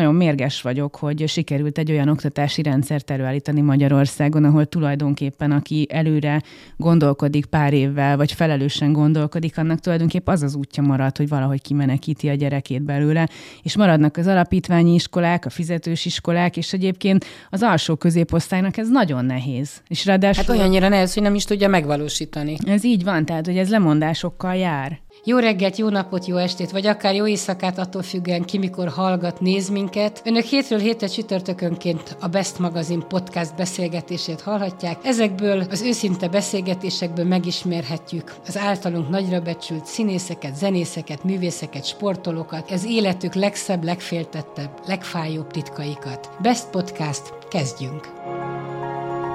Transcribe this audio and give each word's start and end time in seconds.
nagyon 0.00 0.14
mérges 0.14 0.62
vagyok, 0.62 0.96
hogy 0.96 1.28
sikerült 1.28 1.78
egy 1.78 1.90
olyan 1.90 2.08
oktatási 2.08 2.62
rendszert 2.62 3.10
előállítani 3.10 3.60
Magyarországon, 3.60 4.44
ahol 4.44 4.66
tulajdonképpen 4.66 5.50
aki 5.50 5.86
előre 5.90 6.42
gondolkodik 6.76 7.46
pár 7.46 7.72
évvel, 7.72 8.16
vagy 8.16 8.32
felelősen 8.32 8.92
gondolkodik, 8.92 9.58
annak 9.58 9.80
tulajdonképpen 9.80 10.34
az 10.34 10.42
az 10.42 10.54
útja 10.54 10.82
marad, 10.82 11.16
hogy 11.16 11.28
valahogy 11.28 11.62
kimenekíti 11.62 12.28
a 12.28 12.34
gyerekét 12.34 12.82
belőle, 12.82 13.28
és 13.62 13.76
maradnak 13.76 14.16
az 14.16 14.26
alapítványi 14.26 14.94
iskolák, 14.94 15.46
a 15.46 15.50
fizetős 15.50 16.04
iskolák, 16.04 16.56
és 16.56 16.72
egyébként 16.72 17.24
az 17.50 17.62
alsó 17.62 17.96
középosztálynak 17.96 18.76
ez 18.76 18.88
nagyon 18.88 19.24
nehéz. 19.24 19.82
És 19.88 20.04
ráadásul... 20.06 20.44
Hát 20.44 20.56
olyannyira 20.56 20.88
nehéz, 20.88 21.14
hogy 21.14 21.22
nem 21.22 21.34
is 21.34 21.44
tudja 21.44 21.68
megvalósítani. 21.68 22.56
Ez 22.66 22.84
így 22.84 23.04
van, 23.04 23.24
tehát 23.24 23.46
hogy 23.46 23.56
ez 23.56 23.70
lemondásokkal 23.70 24.54
jár. 24.54 25.00
Jó 25.24 25.38
reggelt, 25.38 25.76
jó 25.76 25.88
napot, 25.88 26.26
jó 26.26 26.36
estét, 26.36 26.70
vagy 26.70 26.86
akár 26.86 27.14
jó 27.14 27.26
éjszakát, 27.26 27.78
attól 27.78 28.02
függően 28.02 28.42
ki 28.42 28.58
mikor 28.58 28.88
hallgat, 28.88 29.40
néz 29.40 29.68
minket. 29.68 30.22
Önök 30.24 30.44
hétről 30.44 30.78
hétre 30.78 31.06
csütörtökönként 31.06 32.16
a 32.20 32.28
Best 32.28 32.58
Magazine 32.58 33.04
podcast 33.04 33.56
beszélgetését 33.56 34.40
hallhatják. 34.40 35.04
Ezekből 35.04 35.64
az 35.70 35.82
őszinte 35.82 36.28
beszélgetésekből 36.28 37.24
megismerhetjük 37.24 38.34
az 38.46 38.58
általunk 38.58 39.08
nagyra 39.08 39.40
becsült 39.40 39.86
színészeket, 39.86 40.56
zenészeket, 40.56 41.24
művészeket, 41.24 41.84
sportolókat, 41.84 42.70
az 42.70 42.84
életük 42.84 43.34
legszebb, 43.34 43.84
legféltettebb, 43.84 44.70
legfájóbb 44.86 45.50
titkaikat. 45.50 46.30
Best 46.42 46.70
Podcast, 46.70 47.22
kezdjünk! 47.50 48.08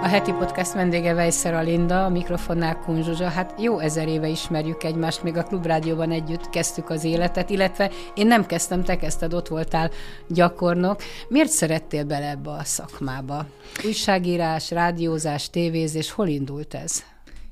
A 0.01 0.07
heti 0.07 0.31
podcast 0.31 0.73
vendége 0.73 1.13
Vejszer 1.13 1.53
Alinda, 1.53 2.05
a 2.05 2.09
mikrofonnál 2.09 2.79
Kunzsuzsa. 2.79 3.29
Hát 3.29 3.61
jó 3.61 3.79
ezer 3.79 4.07
éve 4.07 4.27
ismerjük 4.27 4.83
egymást, 4.83 5.23
még 5.23 5.37
a 5.37 5.43
Klubrádióban 5.43 6.11
együtt 6.11 6.49
kezdtük 6.49 6.89
az 6.89 7.03
életet, 7.03 7.49
illetve 7.49 7.91
én 8.13 8.27
nem 8.27 8.45
kezdtem, 8.45 8.83
te 8.83 8.97
kezdted, 8.97 9.33
ott 9.33 9.47
voltál 9.47 9.91
gyakornok. 10.27 11.01
Miért 11.27 11.49
szerettél 11.49 12.03
bele 12.03 12.29
ebbe 12.29 12.49
a 12.49 12.63
szakmába? 12.63 13.45
Újságírás, 13.85 14.71
rádiózás, 14.71 15.49
tévézés, 15.49 16.11
hol 16.11 16.27
indult 16.27 16.73
ez? 16.73 17.03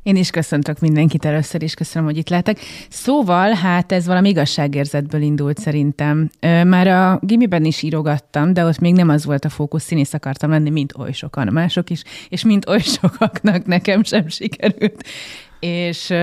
Én 0.04 0.16
is 0.16 0.30
köszöntök 0.30 0.80
mindenkit 0.80 1.26
először 1.26 1.64
is, 1.64 1.74
köszönöm, 1.74 2.08
hogy 2.08 2.18
itt 2.18 2.30
lehetek. 2.30 2.60
Szóval, 2.90 3.54
hát 3.54 3.92
ez 3.92 4.06
valami 4.06 4.30
igazságérzetből 4.30 5.22
indult 5.22 5.58
szerintem. 5.58 6.30
Már 6.42 6.88
a 6.88 7.20
gimiben 7.22 7.66
is 7.66 7.82
írogattam, 7.82 8.54
de 8.54 8.66
ott 8.66 8.80
még 8.80 8.94
nem 8.94 9.10
az 9.10 9.26
volt 9.26 9.46
a 9.46 9.50
fókusz, 9.50 9.84
színész 9.84 10.14
akartam 10.14 10.50
lenni, 10.50 10.70
mint 10.70 10.98
oly 10.98 11.12
sokan 11.12 11.54
mások 11.54 11.90
is, 11.90 12.04
és 12.30 12.44
mint 12.44 12.70
oly 12.70 12.80
sokaknak 12.80 13.66
nekem 13.66 14.04
sem 14.04 14.28
sikerült. 14.28 15.04
És, 15.60 16.14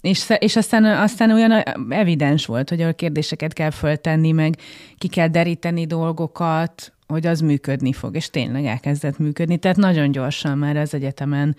és, 0.00 0.32
és 0.38 0.56
aztán, 0.56 0.84
aztán 0.84 1.30
olyan 1.30 1.62
evidens 1.88 2.46
volt, 2.46 2.68
hogy 2.68 2.82
a 2.82 2.92
kérdéseket 2.92 3.52
kell 3.52 3.70
föltenni, 3.70 4.32
meg 4.32 4.56
ki 4.98 5.08
kell 5.08 5.28
deríteni 5.28 5.86
dolgokat, 5.86 6.92
hogy 7.06 7.26
az 7.26 7.40
működni 7.40 7.92
fog, 7.92 8.16
és 8.16 8.30
tényleg 8.30 8.64
elkezdett 8.64 9.18
működni. 9.18 9.56
Tehát 9.56 9.76
nagyon 9.76 10.10
gyorsan 10.10 10.58
már 10.58 10.76
az 10.76 10.94
egyetemen 10.94 11.56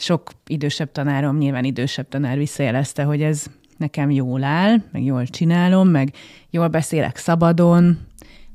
sok 0.00 0.30
idősebb 0.46 0.92
tanárom, 0.92 1.38
nyilván 1.38 1.64
idősebb 1.64 2.08
tanár 2.08 2.36
visszajelezte, 2.36 3.02
hogy 3.02 3.22
ez 3.22 3.46
nekem 3.76 4.10
jól 4.10 4.44
áll, 4.44 4.76
meg 4.92 5.04
jól 5.04 5.26
csinálom, 5.26 5.88
meg 5.88 6.12
jól 6.50 6.68
beszélek 6.68 7.16
szabadon, 7.16 7.98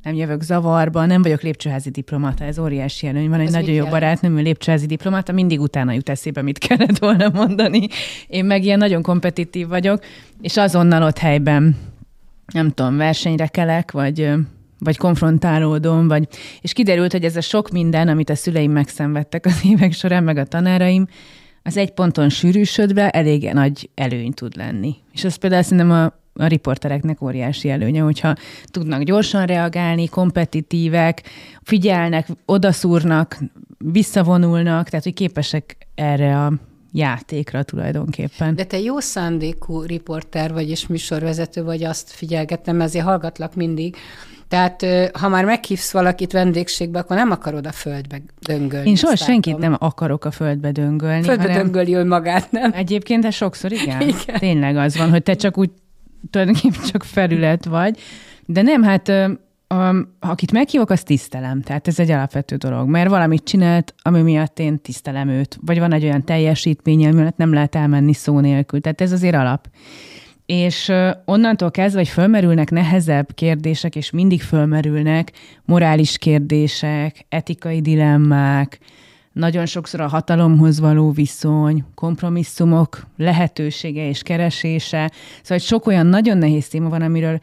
nem 0.06 0.14
jövök 0.14 0.42
zavarba, 0.42 1.06
nem 1.06 1.22
vagyok 1.22 1.42
lépcsőházi 1.42 1.90
diplomata, 1.90 2.44
ez 2.44 2.60
óriási 2.60 3.08
előny. 3.08 3.30
Van 3.30 3.40
egy 3.40 3.48
ez 3.48 3.54
nagyon 3.54 3.76
jó 3.76 3.86
barátnőm, 3.86 4.36
lépcsőházi 4.36 4.86
diplomata, 4.86 5.32
mindig 5.32 5.60
utána 5.60 5.92
jut 5.92 6.10
eszébe, 6.10 6.42
mit 6.42 6.58
kellett 6.58 6.98
volna 6.98 7.30
mondani. 7.30 7.88
Én 8.28 8.46
meg 8.46 8.64
ilyen 8.64 8.78
nagyon 8.78 9.02
kompetitív 9.02 9.68
vagyok, 9.68 10.04
és 10.42 10.58
azonnal 10.58 11.04
ott 11.04 11.18
helyben, 11.18 11.78
nem 12.54 12.72
tudom, 12.72 12.98
versenyre 12.98 13.48
kelek, 13.48 13.92
vagy 13.92 14.32
vagy 14.80 14.98
konfrontálódom, 14.98 16.08
vagy, 16.08 16.28
és 16.62 16.74
kiderült, 16.74 17.12
hogy 17.12 17.24
ez 17.24 17.36
a 17.36 17.42
sok 17.42 17.70
minden, 17.70 18.08
amit 18.08 18.30
a 18.30 18.36
szüleim 18.36 18.72
megszenvedtek 18.72 19.46
az 19.46 19.60
évek 19.64 19.94
során, 19.94 20.24
meg 20.24 20.38
a 20.38 20.46
tanáraim, 20.46 21.08
az 21.64 21.78
egy 21.78 21.92
ponton 21.92 22.30
sűrűsödve 22.30 23.10
elég 23.10 23.50
nagy 23.54 23.90
előny 23.96 24.34
tud 24.34 24.56
lenni. 24.56 24.96
És 25.14 25.24
az 25.24 25.36
például 25.36 25.62
szerintem 25.62 25.92
a, 25.92 26.04
a 26.44 26.48
riportereknek 26.48 27.22
óriási 27.22 27.70
előnye, 27.70 28.02
hogyha 28.02 28.36
tudnak 28.66 29.02
gyorsan 29.02 29.46
reagálni, 29.46 30.08
kompetitívek, 30.08 31.22
figyelnek, 31.62 32.28
odaszúrnak, 32.46 33.38
visszavonulnak, 33.78 34.90
tehát 34.90 35.04
hogy 35.04 35.14
képesek 35.14 35.78
erre 35.96 36.44
a 36.46 36.54
játékra 36.92 37.64
tulajdonképpen. 37.64 38.56
De 38.56 38.64
te 38.64 38.80
jó 38.80 39.00
szándékú 39.00 39.82
riporter 39.82 40.54
vagy 40.54 40.70
és 40.70 40.88
műsorvezető 40.88 41.64
vagy, 41.64 41.84
azt 41.84 42.12
figyelgettem, 42.12 42.82
ezért 42.82 43.06
hallgatlak 43.06 43.56
mindig, 43.56 43.96
tehát 44.48 44.86
ha 45.14 45.28
már 45.28 45.46
meghívsz 45.46 45.92
valakit 45.92 46.32
vendégségbe, 46.32 47.00
akkor 47.00 47.16
nem 47.16 47.32
akarod 47.32 47.68
a 47.68 47.72
földbe 47.72 48.22
döngölni. 48.40 48.90
Én 48.90 48.96
soha 48.96 49.16
senkit 49.16 49.58
nem 49.58 49.76
akarok 49.80 50.26
a 50.26 50.32
földbe 50.32 50.72
döngölni. 50.72 51.24
Földbe 51.24 51.42
hanem... 51.42 51.64
döngöli 51.64 51.94
önmagát, 51.94 52.52
nem? 52.52 52.72
Egyébként, 52.74 53.24
de 53.24 53.32
sokszor 53.32 53.72
igen. 53.72 54.02
igen. 54.14 54.40
Tényleg 54.40 54.78
az 54.78 54.98
van, 54.98 55.10
hogy 55.10 55.24
te 55.24 55.34
csak 55.34 55.58
úgy 55.58 55.70
tulajdonképpen 56.30 56.82
csak 56.92 57.04
felület 57.04 57.66
vagy. 57.66 58.00
De 58.46 58.62
nem, 58.62 58.84
hát 58.84 59.10
um, 59.70 60.16
akit 60.20 60.52
meghívok, 60.52 60.90
az 60.90 61.04
tisztelem. 61.04 61.62
Tehát 61.62 61.88
ez 61.88 62.00
egy 62.00 62.12
alapvető 62.12 62.56
dolog. 62.56 62.90
Mert 62.90 63.10
valamit 63.10 63.44
csinált, 63.44 63.94
ami 64.02 64.22
miatt 64.22 64.60
én 64.60 64.82
tisztelem 64.82 65.30
őt. 65.30 65.58
Vagy 65.62 65.80
van 65.80 65.94
egy 65.94 66.04
olyan 66.04 66.24
teljesítmény, 66.24 67.06
ami 67.06 67.22
miatt 67.22 67.38
nem 67.38 67.54
lehet 67.54 67.76
elmenni 67.76 68.14
szó 68.14 68.40
nélkül. 68.40 68.82
Tehát 68.82 69.02
ez 69.02 69.12
azért 69.12 69.36
alap. 69.36 69.68
És 70.46 70.92
onnantól 71.26 71.72
kezdve, 71.72 72.00
hogy 72.00 72.10
fölmerülnek 72.10 72.70
nehezebb 72.70 73.34
kérdések, 73.34 73.96
és 73.96 74.12
mindig 74.12 74.42
fölmerülnek 74.42 75.32
morális 75.66 76.18
kérdések, 76.18 77.26
etikai 77.30 77.82
dilemmák, 77.82 78.80
nagyon 79.36 79.66
sokszor 79.66 80.00
a 80.00 80.08
hatalomhoz 80.08 80.80
való 80.80 81.12
viszony, 81.12 81.84
kompromisszumok 81.96 83.08
lehetősége 83.18 84.08
és 84.08 84.22
keresése. 84.22 85.12
Szóval 85.42 85.58
sok 85.58 85.88
olyan 85.88 86.06
nagyon 86.06 86.38
nehéz 86.38 86.68
téma 86.68 86.90
van, 86.90 87.02
amiről 87.02 87.40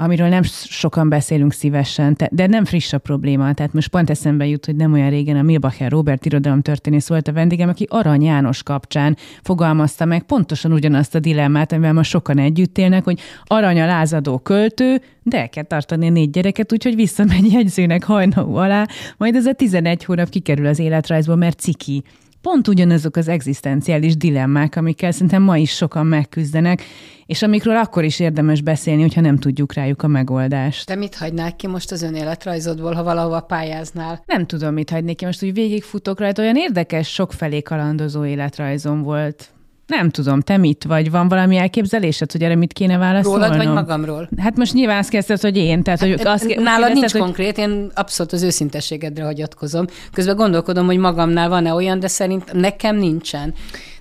amiről 0.00 0.28
nem 0.28 0.42
sokan 0.64 1.08
beszélünk 1.08 1.52
szívesen, 1.52 2.16
de 2.30 2.46
nem 2.46 2.64
friss 2.64 2.92
a 2.92 2.98
probléma. 2.98 3.54
Tehát 3.54 3.72
most 3.72 3.88
pont 3.88 4.10
eszembe 4.10 4.46
jut, 4.46 4.66
hogy 4.66 4.76
nem 4.76 4.92
olyan 4.92 5.10
régen 5.10 5.36
a 5.36 5.42
Milbacher 5.42 5.90
Robert 5.90 6.26
irodalomtörténész 6.26 7.08
volt 7.08 7.28
a 7.28 7.32
vendégem, 7.32 7.68
aki 7.68 7.86
Arany 7.88 8.22
János 8.22 8.62
kapcsán 8.62 9.16
fogalmazta 9.42 10.04
meg 10.04 10.22
pontosan 10.22 10.72
ugyanazt 10.72 11.14
a 11.14 11.18
dilemmát, 11.18 11.72
amivel 11.72 11.92
ma 11.92 12.02
sokan 12.02 12.38
együtt 12.38 12.78
élnek, 12.78 13.04
hogy 13.04 13.20
arany 13.44 13.80
a 13.80 13.86
lázadó 13.86 14.38
költő, 14.38 15.00
de 15.22 15.38
el 15.38 15.48
kell 15.48 15.64
tartani 15.64 16.06
a 16.06 16.10
négy 16.10 16.30
gyereket, 16.30 16.72
úgyhogy 16.72 16.94
visszamegy 16.94 17.52
jegyzőnek 17.52 18.04
hajnalú 18.04 18.54
alá, 18.54 18.86
majd 19.16 19.34
ez 19.34 19.46
a 19.46 19.52
11 19.52 20.04
hónap 20.04 20.28
kikerül 20.28 20.66
az 20.66 20.78
életrajzból, 20.78 21.36
mert 21.36 21.58
ciki 21.58 22.02
pont 22.42 22.68
ugyanazok 22.68 23.16
az 23.16 23.28
egzisztenciális 23.28 24.16
dilemmák, 24.16 24.76
amikkel 24.76 25.12
szerintem 25.12 25.42
ma 25.42 25.56
is 25.56 25.70
sokan 25.70 26.06
megküzdenek, 26.06 26.82
és 27.26 27.42
amikről 27.42 27.76
akkor 27.76 28.04
is 28.04 28.20
érdemes 28.20 28.60
beszélni, 28.60 29.02
hogyha 29.02 29.20
nem 29.20 29.38
tudjuk 29.38 29.72
rájuk 29.72 30.02
a 30.02 30.06
megoldást. 30.06 30.86
Te 30.86 30.94
mit 30.94 31.14
hagynál 31.14 31.56
ki 31.56 31.66
most 31.66 31.92
az 31.92 32.02
önéletrajzodból, 32.02 32.92
ha 32.92 33.02
valahova 33.02 33.40
pályáznál? 33.40 34.22
Nem 34.26 34.46
tudom, 34.46 34.74
mit 34.74 34.90
hagynék 34.90 35.16
ki. 35.16 35.24
Most 35.24 35.42
úgy 35.42 35.52
végigfutok 35.52 36.18
rajta, 36.18 36.42
olyan 36.42 36.56
érdekes, 36.56 37.12
sokfelé 37.12 37.62
kalandozó 37.62 38.24
életrajzom 38.24 39.02
volt. 39.02 39.50
Nem 39.90 40.10
tudom, 40.10 40.40
te 40.40 40.56
mit 40.56 40.84
vagy? 40.84 41.10
Van 41.10 41.28
valami 41.28 41.56
elképzelésed, 41.56 42.32
hogy 42.32 42.42
erre 42.42 42.54
mit 42.54 42.72
kéne 42.72 42.98
válaszolnom? 42.98 43.42
Rólad 43.42 43.56
vagy 43.56 43.74
magamról? 43.74 44.28
Hát 44.36 44.56
most 44.56 44.72
nyilván 44.72 44.98
azt 44.98 45.08
kezdted, 45.10 45.40
hogy 45.40 45.56
én. 45.56 45.82
Tehát, 45.82 46.00
hogy 46.00 46.10
hát, 46.10 46.26
azt, 46.26 46.44
nálad 46.44 46.56
kérdezted, 46.56 46.94
nincs 46.94 47.12
hogy... 47.12 47.20
konkrét, 47.20 47.58
én 47.58 47.90
abszolút 47.94 48.32
az 48.32 48.42
őszintességedre 48.42 49.24
hagyatkozom. 49.24 49.86
Közben 50.12 50.36
gondolkodom, 50.36 50.86
hogy 50.86 50.98
magamnál 50.98 51.48
van-e 51.48 51.74
olyan, 51.74 52.00
de 52.00 52.08
szerint 52.08 52.52
nekem 52.52 52.96
nincsen. 52.96 53.54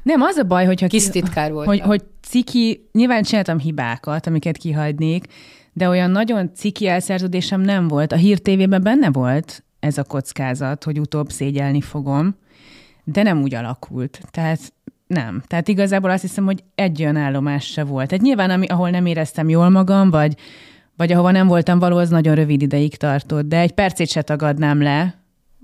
Nem, 0.04 0.22
az 0.22 0.36
a 0.36 0.44
baj, 0.44 0.66
hogyha... 0.66 0.88
Kis 0.88 1.10
titkár 1.10 1.52
volt. 1.52 1.68
Hogy, 1.68 1.80
hogy 1.80 2.02
ciki, 2.22 2.90
nyilván 2.92 3.24
csináltam 3.24 3.60
hibákat, 3.60 4.28
amiket 4.28 4.58
kihagynék, 4.58 5.26
de 5.74 5.88
olyan 5.88 6.12
nagyon 6.12 6.52
ciki 6.56 6.88
elszerződésem 6.88 7.62
nem 7.62 7.88
volt. 7.88 8.12
A 8.12 8.16
hírtévében 8.16 8.84
benne 8.84 9.10
volt 9.12 9.64
ez 9.80 9.98
a 9.98 10.04
kockázat, 10.04 10.84
hogy 10.84 11.00
utóbb 11.00 11.30
szégyelni 11.30 11.82
fogom, 11.82 12.36
de 13.04 13.24
nem 13.24 13.42
úgy 13.42 13.56
alakult. 13.56 14.22
Tehát 14.32 14.60
nem. 15.10 15.42
Tehát 15.48 15.68
igazából 15.68 16.10
azt 16.10 16.22
hiszem, 16.22 16.46
hogy 16.46 16.64
egy 16.76 17.02
olyan 17.02 17.16
állomás 17.16 17.66
se 17.66 17.84
volt. 17.84 18.08
Tehát 18.08 18.24
nyilván, 18.24 18.50
ami, 18.50 18.66
ahol 18.66 18.90
nem 18.90 19.06
éreztem 19.06 19.50
jól 19.50 19.70
magam, 19.70 20.10
vagy, 20.10 20.36
vagy 20.98 21.12
ahova 21.12 21.32
nem 21.32 21.48
voltam 21.48 21.80
való, 21.80 21.98
az 21.98 22.10
nagyon 22.10 22.36
rövid 22.36 22.62
ideig 22.62 22.96
tartott, 22.96 23.48
de 23.48 23.60
egy 23.60 23.72
percét 23.72 24.10
se 24.10 24.22
tagadnám 24.22 24.82
le. 24.82 25.16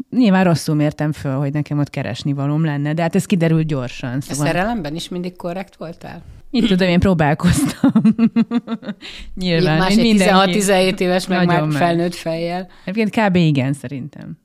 Nyilván 0.10 0.44
rosszul 0.44 0.76
mértem 0.76 1.12
föl, 1.12 1.38
hogy 1.38 1.54
nekem 1.54 1.80
ott 1.80 1.90
keresni 1.90 2.34
valóm 2.34 2.66
lenne, 2.66 2.94
de 2.94 3.02
hát 3.02 3.16
ez 3.16 3.26
kiderült 3.26 3.68
gyorsan. 3.68 4.22
Szóval... 4.22 4.46
A 4.46 4.50
szerelemben 4.50 4.96
is 4.96 5.10
mindig 5.10 5.36
korrekt 5.36 5.76
voltál? 5.76 6.22
Itt 6.50 6.68
tudom, 6.68 6.88
én 6.88 7.00
próbálkoztam. 7.00 7.92
Nyilván. 9.36 9.78
Más 9.78 9.96
egy 9.96 10.16
16-17 10.20 11.00
éves, 11.00 11.28
meg 11.28 11.46
már 11.46 11.72
felnőtt 11.72 12.16
fejjel. 12.16 12.68
Egyébként 12.86 13.28
kb. 13.28 13.36
igen, 13.36 13.74
szerintem 13.74 14.45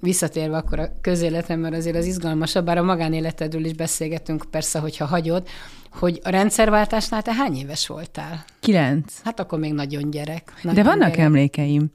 visszatérve 0.00 0.56
akkor 0.56 0.78
a 0.78 0.88
közéletem, 1.00 1.60
mert 1.60 1.74
azért 1.74 1.96
az 1.96 2.06
izgalmasabb, 2.06 2.64
bár 2.64 2.78
a 2.78 2.82
magánéletedről 2.82 3.64
is 3.64 3.72
beszélgetünk, 3.72 4.44
persze, 4.50 4.78
hogyha 4.78 5.04
hagyod, 5.06 5.48
hogy 5.90 6.20
a 6.24 6.28
rendszerváltásnál 6.30 7.22
te 7.22 7.34
hány 7.34 7.54
éves 7.56 7.86
voltál? 7.86 8.44
Kilenc. 8.60 9.14
Hát 9.24 9.40
akkor 9.40 9.58
még 9.58 9.72
nagyon 9.72 10.10
gyerek. 10.10 10.52
Nagyon 10.62 10.82
De 10.84 10.90
vannak 10.90 11.08
gyerek. 11.10 11.24
emlékeim. 11.24 11.86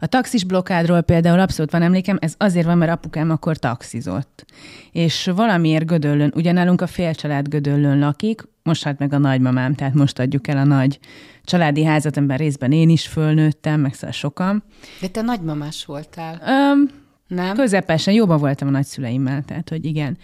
A 0.00 0.06
taxis 0.06 0.44
blokkádról 0.44 1.00
például 1.00 1.40
abszolút 1.40 1.70
van 1.70 1.82
emlékem, 1.82 2.16
ez 2.20 2.34
azért 2.36 2.66
van, 2.66 2.78
mert 2.78 2.92
apukám 2.92 3.30
akkor 3.30 3.56
taxizott. 3.56 4.44
És 4.92 5.30
valamiért 5.34 5.86
Gödöllön, 5.86 6.32
ugyanálunk 6.34 6.80
a 6.80 6.86
félcsalád 6.86 7.48
Gödöllön 7.48 7.98
lakik, 7.98 8.42
most 8.62 8.84
hát 8.84 8.98
meg 8.98 9.12
a 9.12 9.18
nagymamám, 9.18 9.74
tehát 9.74 9.94
most 9.94 10.18
adjuk 10.18 10.48
el 10.48 10.56
a 10.56 10.64
nagy 10.64 10.98
családi 11.44 11.84
házat, 11.84 12.16
amiben 12.16 12.36
részben 12.36 12.72
én 12.72 12.88
is 12.88 13.06
fölnőttem, 13.06 13.80
meg 13.80 13.94
szóval 13.94 14.10
sokan. 14.12 14.62
De 15.00 15.08
te 15.08 15.22
nagymamás 15.22 15.84
voltál, 15.84 16.42
Öm, 16.46 16.90
nem? 17.34 17.56
közepesen 17.56 18.14
jobban 18.14 18.38
voltam 18.38 18.68
a 18.68 18.70
nagyszüleimmel, 18.70 19.42
tehát 19.42 19.68
hogy 19.68 19.84
igen. 19.84 20.18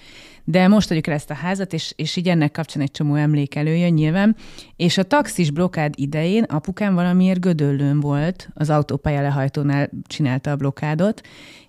De 0.51 0.69
most 0.69 0.91
adjuk 0.91 1.07
el 1.07 1.15
ezt 1.15 1.31
a 1.31 1.35
házat, 1.35 1.73
és, 1.73 1.93
és 1.97 2.17
így 2.17 2.29
ennek 2.29 2.51
kapcsán 2.51 2.83
egy 2.83 2.91
csomó 2.91 3.15
emlék 3.15 3.55
előjön 3.55 3.93
nyilván. 3.93 4.37
És 4.77 4.99
a 4.99 5.03
taxis 5.03 5.51
blokkád 5.51 5.93
idején 5.97 6.43
apukám 6.43 6.95
valamiért 6.95 7.41
Gödöllőn 7.41 8.01
volt, 8.01 8.49
az 8.55 8.71
autópálya 8.71 9.21
lehajtónál 9.21 9.91
csinálta 10.07 10.51
a 10.51 10.57
blokkádot, 10.57 11.21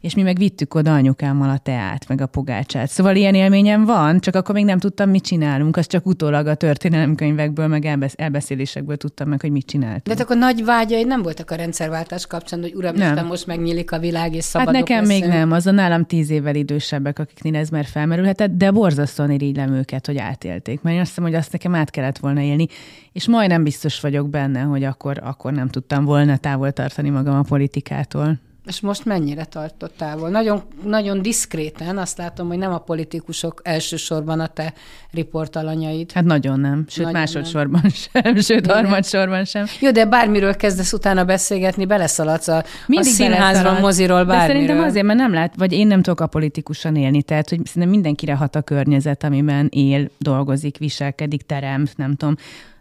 és 0.02 0.16
mi 0.16 0.22
meg 0.22 0.38
vittük 0.38 0.74
oda 0.74 0.94
anyukámmal 0.94 1.50
a 1.50 1.58
teát, 1.58 2.08
meg 2.08 2.22
a 2.22 2.26
pogácsát. 2.26 2.90
Szóval 2.90 3.16
ilyen 3.16 3.36
élményem 3.36 3.86
van, 3.86 4.20
csak 4.20 4.36
akkor 4.36 4.56
még 4.56 4.66
nem 4.66 4.80
tudtam, 4.80 5.10
mit 5.10 5.24
csinálunk, 5.24 5.78
az 5.78 5.88
csak 5.88 6.06
utólag 6.06 6.48
a 6.48 6.56
történelemkönyvekből, 6.56 7.68
meg 7.68 7.86
elbesz- 7.86 8.20
elbeszélésekből 8.22 8.98
tudtam 8.98 9.30
meg, 9.30 9.42
hogy 9.42 9.52
mit 9.52 9.66
De 9.66 9.72
csináltunk. 9.72 10.08
hát 10.08 10.20
akkor 10.20 10.38
nagy 10.38 10.66
vágyai 10.66 11.04
nem 11.04 11.22
voltak 11.22 11.52
a 11.52 11.56
rendszerváltás 11.56 12.28
kapcsán, 12.28 12.62
hogy 12.62 12.74
uram, 12.76 12.96
Nem. 12.96 13.26
Most 13.26 13.46
megnyílik 13.48 13.92
a 13.92 14.00
világ, 14.00 14.30
és 14.30 14.36
Hát 14.38 14.44
szabadok 14.44 14.74
nekem 14.74 15.06
még 15.06 15.20
leszünk. 15.20 15.34
nem, 15.34 15.52
az 15.52 15.68
a 15.68 15.72
nálam 15.72 16.06
tíz 16.06 16.30
évvel 16.30 16.56
idősebbek, 16.56 17.20
akiknél 17.20 17.56
ez 17.56 17.70
már 17.70 17.86
felmerülhetett, 17.86 18.52
de 18.52 18.69
borzasztóan 18.72 19.32
irigylem 19.32 19.74
őket, 19.74 20.06
hogy 20.06 20.18
átélték. 20.18 20.82
Mert 20.82 20.96
én 20.96 21.02
azt 21.02 21.10
hiszem, 21.10 21.24
hogy 21.24 21.36
azt 21.36 21.52
nekem 21.52 21.76
át 21.76 21.90
kellett 21.90 22.18
volna 22.18 22.42
élni, 22.42 22.68
és 23.12 23.28
majdnem 23.28 23.64
biztos 23.64 24.00
vagyok 24.00 24.30
benne, 24.30 24.62
hogy 24.62 24.84
akkor, 24.84 25.20
akkor 25.24 25.54
nem 25.54 25.68
tudtam 25.68 26.06
volna 26.06 26.38
távol 26.38 26.72
tartani 26.72 27.10
magam 27.10 27.36
a 27.36 27.42
politikától. 27.42 28.49
És 28.70 28.80
most 28.80 29.06
mennyire 29.06 29.46
tartott 29.46 29.94
távol? 29.98 30.30
Nagyon, 30.30 30.62
nagyon 30.84 31.22
diszkréten, 31.22 31.98
azt 31.98 32.18
látom, 32.18 32.48
hogy 32.48 32.58
nem 32.58 32.74
a 32.74 32.78
politikusok 32.78 33.62
elsősorban 33.64 34.40
a 34.40 34.48
te 34.48 34.74
riportalanyaid. 35.12 36.12
Hát 36.12 36.24
nagyon 36.24 36.60
nem, 36.60 36.86
sőt 36.88 37.04
Nagyon 37.06 37.20
másodszorban 37.20 37.82
sem, 37.90 38.36
sőt 38.48 38.66
Igen. 38.66 38.76
harmadsorban 38.76 39.46
sem. 39.46 39.66
Jó, 39.80 39.92
de 39.92 40.06
bármiről 40.06 40.56
kezdesz 40.56 40.94
utána 40.94 41.26
beszélgetni, 41.26 41.86
beleszaladsz 41.86 42.48
a, 42.48 42.58
a 42.58 42.64
Mindig 42.88 43.12
színházról, 43.12 43.52
beleszalad. 43.52 43.82
moziról, 43.82 44.18
De 44.18 44.26
bármiről. 44.26 44.62
szerintem 44.62 44.88
azért, 44.88 45.06
mert 45.06 45.20
nem 45.20 45.34
lát, 45.34 45.54
vagy 45.58 45.72
én 45.74 45.88
nem 45.88 46.02
tudok 46.02 46.20
apolitikusan 46.20 46.96
élni, 46.96 47.24
tehát 47.24 47.50
hogy 47.50 47.66
szerintem 47.66 47.92
mindenkire 47.92 48.36
hat 48.36 48.56
a 48.56 48.62
környezet, 48.62 49.24
amiben 49.24 49.68
él, 49.72 50.10
dolgozik, 50.18 50.78
viselkedik, 50.78 51.42
teremt, 51.42 51.98
nem 51.98 52.16
tudom. 52.16 52.36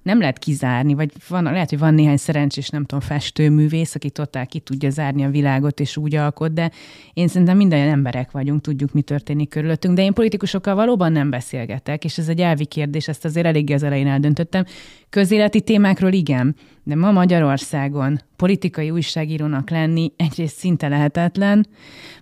Nem 0.09 0.21
lehet 0.21 0.39
kizárni, 0.39 0.95
vagy 0.95 1.13
van, 1.29 1.43
lehet, 1.43 1.69
hogy 1.69 1.79
van 1.79 1.95
néhány 1.95 2.17
szerencsés, 2.17 2.69
nem 2.69 2.85
tudom, 2.85 3.01
festőművész, 3.01 3.95
aki 3.95 4.11
totál 4.11 4.47
ki 4.47 4.59
tudja 4.59 4.91
zárni 4.91 5.25
a 5.25 5.31
világot, 5.31 5.81
és 5.81 5.97
úgy 5.97 6.15
alkot, 6.15 6.53
de 6.53 6.71
én 7.13 7.29
szerintem 7.29 7.57
minden 7.57 7.89
emberek 7.89 8.31
vagyunk, 8.31 8.61
tudjuk, 8.61 8.93
mi 8.93 9.03
történik 9.03 9.49
körülöttünk, 9.49 9.95
de 9.95 10.03
én 10.03 10.13
politikusokkal 10.13 10.75
valóban 10.75 11.13
nem 11.13 11.31
beszélgetek, 11.31 12.05
és 12.05 12.19
ez 12.19 12.29
egy 12.29 12.41
elvi 12.41 12.65
kérdés, 12.65 13.09
ezt 13.09 13.25
azért 13.25 13.47
eléggé 13.47 13.73
az 13.73 13.83
elején 13.83 14.07
eldöntöttem. 14.07 14.65
Közéleti 15.11 15.61
témákról 15.61 16.13
igen, 16.13 16.57
de 16.83 16.95
ma 16.97 17.11
Magyarországon 17.11 18.21
politikai 18.37 18.91
újságírónak 18.91 19.71
lenni 19.71 20.13
egyrészt 20.17 20.57
szinte 20.57 20.89
lehetetlen, 20.89 21.67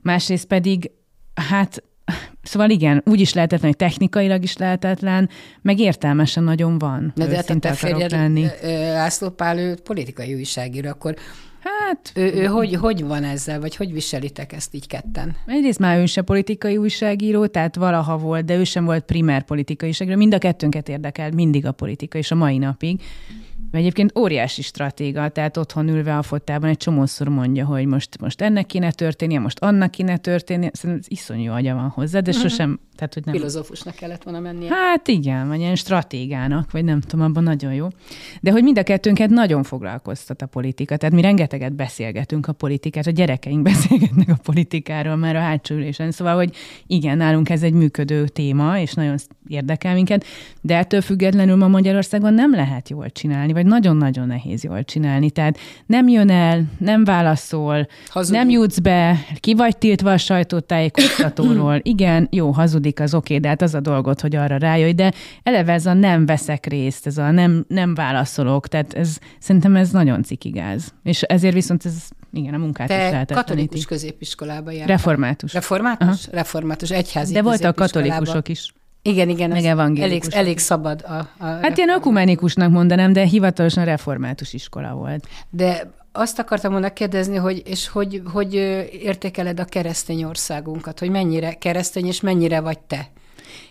másrészt 0.03 0.47
pedig, 0.47 0.91
hát 1.35 1.83
Szóval 2.43 2.71
igen, 2.71 3.03
úgy 3.05 3.21
is 3.21 3.33
lehetetlen, 3.33 3.71
hogy 3.71 3.79
technikailag 3.79 4.43
is 4.43 4.57
lehetetlen, 4.57 5.29
meg 5.63 5.79
értelmesen 5.79 6.45
nagyon 6.45 6.79
van. 6.79 7.13
Na, 7.15 7.27
de 7.27 7.37
hát 7.37 7.61
te 7.61 7.73
férjed, 7.73 8.11
lenni. 8.11 8.47
László 8.93 9.29
Pál, 9.29 9.59
ő 9.59 9.75
politikai 9.75 10.35
újságíró, 10.35 10.89
akkor 10.89 11.17
Hát 11.89 12.13
ő, 12.15 12.33
ő 12.35 12.45
hogy, 12.45 12.75
hogy 12.75 13.05
van 13.05 13.25
ezzel, 13.25 13.61
vagy 13.61 13.77
hogy 13.77 13.93
viselitek 13.93 14.53
ezt 14.53 14.75
így 14.75 14.87
ketten? 14.87 15.37
Egyrészt 15.47 15.79
már 15.79 15.99
ő 15.99 16.07
se 16.07 16.23
politikai 16.23 16.77
újságíró, 16.77 17.47
tehát 17.47 17.77
valaha 17.77 18.19
volt, 18.19 18.45
de 18.45 18.57
ő 18.57 18.65
sem 18.65 18.85
volt 18.85 19.05
primer 19.05 19.43
politikai 19.43 19.89
újságíró. 19.89 20.17
Mind 20.17 20.35
a 20.35 20.39
kettőnket 20.39 20.89
érdekel, 20.89 21.31
mindig 21.31 21.67
a 21.67 21.73
politika, 21.73 22.19
és 22.19 22.31
a 22.31 22.35
mai 22.35 22.59
napig. 22.59 23.01
Mert 23.71 23.85
egyébként 23.85 24.19
óriási 24.19 24.63
stratéga, 24.63 25.29
tehát 25.29 25.57
otthon 25.57 25.89
ülve 25.89 26.17
a 26.17 26.23
fotában 26.23 26.69
egy 26.69 26.77
csomószor 26.77 27.29
mondja, 27.29 27.65
hogy 27.67 27.87
most, 27.87 28.21
most 28.21 28.41
ennek 28.41 28.67
kéne 28.67 28.91
történnie, 28.91 29.39
most 29.39 29.59
annak 29.59 29.91
kéne 29.91 30.17
történnie. 30.17 30.71
Szerintem 30.73 31.05
ez 31.05 31.19
iszonyú 31.19 31.53
agya 31.53 31.75
van 31.75 31.89
hozzá, 31.89 32.21
de 32.21 32.33
sosem, 32.33 32.81
tehát 32.97 33.15
hogy 33.15 33.25
nem... 33.25 33.35
Filozófusnak 33.35 33.95
kellett 33.95 34.23
volna 34.23 34.41
mennie. 34.41 34.75
Hát 34.75 35.09
igen, 35.09 35.49
vagy 35.49 35.59
ilyen 35.59 35.75
stratégának, 35.75 36.71
vagy 36.71 36.85
nem 36.85 37.01
tudom, 37.01 37.25
abban 37.25 37.43
nagyon 37.43 37.73
jó. 37.73 37.89
De 38.41 38.51
hogy 38.51 38.63
mind 38.63 38.79
a 38.79 38.83
kettőnket 38.83 39.31
nagyon 39.31 39.63
foglalkoztat 39.63 40.43
a 40.43 40.47
politika. 40.47 40.97
Tehát 40.97 41.15
mi 41.15 41.21
rengeteget 41.21 41.73
beszélgetünk 41.73 42.49
a 42.49 42.53
politikát, 42.53 43.07
a 43.07 43.11
gyerekeink 43.11 43.63
beszélgetnek 43.73 44.29
a 44.29 44.39
politikáról 44.43 45.17
már 45.17 45.37
a 45.37 45.41
hátsó 45.41 45.75
ülésen. 45.75 46.11
Szóval, 46.11 46.35
hogy 46.35 46.55
igen, 46.87 47.17
nálunk 47.17 47.51
ez 47.51 47.63
egy 47.63 47.73
működő 47.73 48.29
téma, 48.29 48.79
és 48.79 48.93
nagyon 48.93 49.17
érdekel 49.49 49.95
minket, 49.95 50.25
de 50.61 50.77
ettől 50.77 51.01
függetlenül 51.01 51.57
ma 51.57 51.69
Magyarországon 51.69 52.35
nem 52.35 52.55
lehet 52.55 52.89
jól 52.89 53.11
csinálni, 53.11 53.53
vagy 53.53 53.67
nagyon-nagyon 53.67 54.27
nehéz 54.27 54.65
jól 54.65 54.85
csinálni. 54.85 55.31
Tehát 55.31 55.59
nem 55.87 56.09
jön 56.09 56.31
el, 56.31 56.65
nem 56.79 57.05
válaszol, 57.05 57.87
Hazudik. 58.09 58.41
nem 58.41 58.51
jutsz 58.51 58.79
be, 58.79 59.19
ki 59.41 59.55
vagy 59.55 59.77
tiltva 59.77 60.13
a 60.13 60.17
sajtótájékoztatóról. 60.19 61.81
Igen, 61.97 62.29
jó, 62.31 62.51
hazudik 62.51 63.01
az 63.01 63.15
oké, 63.15 63.39
de 63.39 63.49
hát 63.49 63.63
az 63.63 63.75
a 63.75 63.81
dolgot, 63.81 64.21
hogy 64.21 64.37
arra 64.37 64.57
rájöjj, 64.57 64.93
de 64.93 65.13
eleve 65.43 65.73
ez 65.73 65.87
a 65.87 65.93
nem 65.93 66.27
veszek 66.27 66.67
részt, 66.67 67.07
ez 67.07 67.19
a 67.19 67.31
nem, 67.31 67.65
nem 67.69 67.95
válaszolok, 67.95 68.69
tehát 68.69 68.93
ez, 68.95 69.19
szerintem 69.39 69.77
ez 69.77 69.91
nagyon 69.91 70.23
cikigáz. 70.23 70.95
És 71.03 71.23
ezért 71.23 71.55
viszont 71.55 71.85
ez, 71.85 72.09
igen, 72.33 72.55
a 72.55 72.59
munkát 72.59 72.89
is 72.89 72.95
Te 72.95 73.03
lehetetleníti. 73.03 73.35
katolikus 73.47 73.85
középiskolába 73.85 74.71
jártál. 74.71 74.97
Református. 74.97 75.53
Református? 75.53 76.29
Református, 76.31 76.91
egyházi 76.91 77.33
De 77.33 77.43
voltak 77.43 77.77
katolikusok 77.77 78.49
is. 78.49 78.73
Igen, 79.07 79.29
igen. 79.29 79.51
Meg 79.51 79.65
Elég, 80.03 80.25
elég 80.31 80.59
szabad 80.59 81.05
a, 81.07 81.15
a 81.15 81.45
Hát 81.45 81.77
ilyen 81.77 81.91
ökumenikusnak 81.91 82.71
mondanám, 82.71 83.13
de 83.13 83.25
hivatalosan 83.25 83.85
református 83.85 84.53
iskola 84.53 84.95
volt. 84.95 85.29
De 85.51 85.93
azt 86.13 86.39
akartam 86.39 86.73
volna 86.73 86.93
kérdezni, 86.93 87.37
hogy 87.37 87.63
és 87.67 87.89
hogy, 87.89 88.23
hogy 88.33 88.55
értékeled 89.03 89.61
a 89.61 89.65
keresztény 89.65 90.25
országunkat, 90.25 90.99
hogy 90.99 91.11
mennyire 91.11 91.53
keresztény, 91.53 92.07
és 92.07 92.21
mennyire 92.21 92.61
vagy 92.61 92.79
te? 92.79 93.09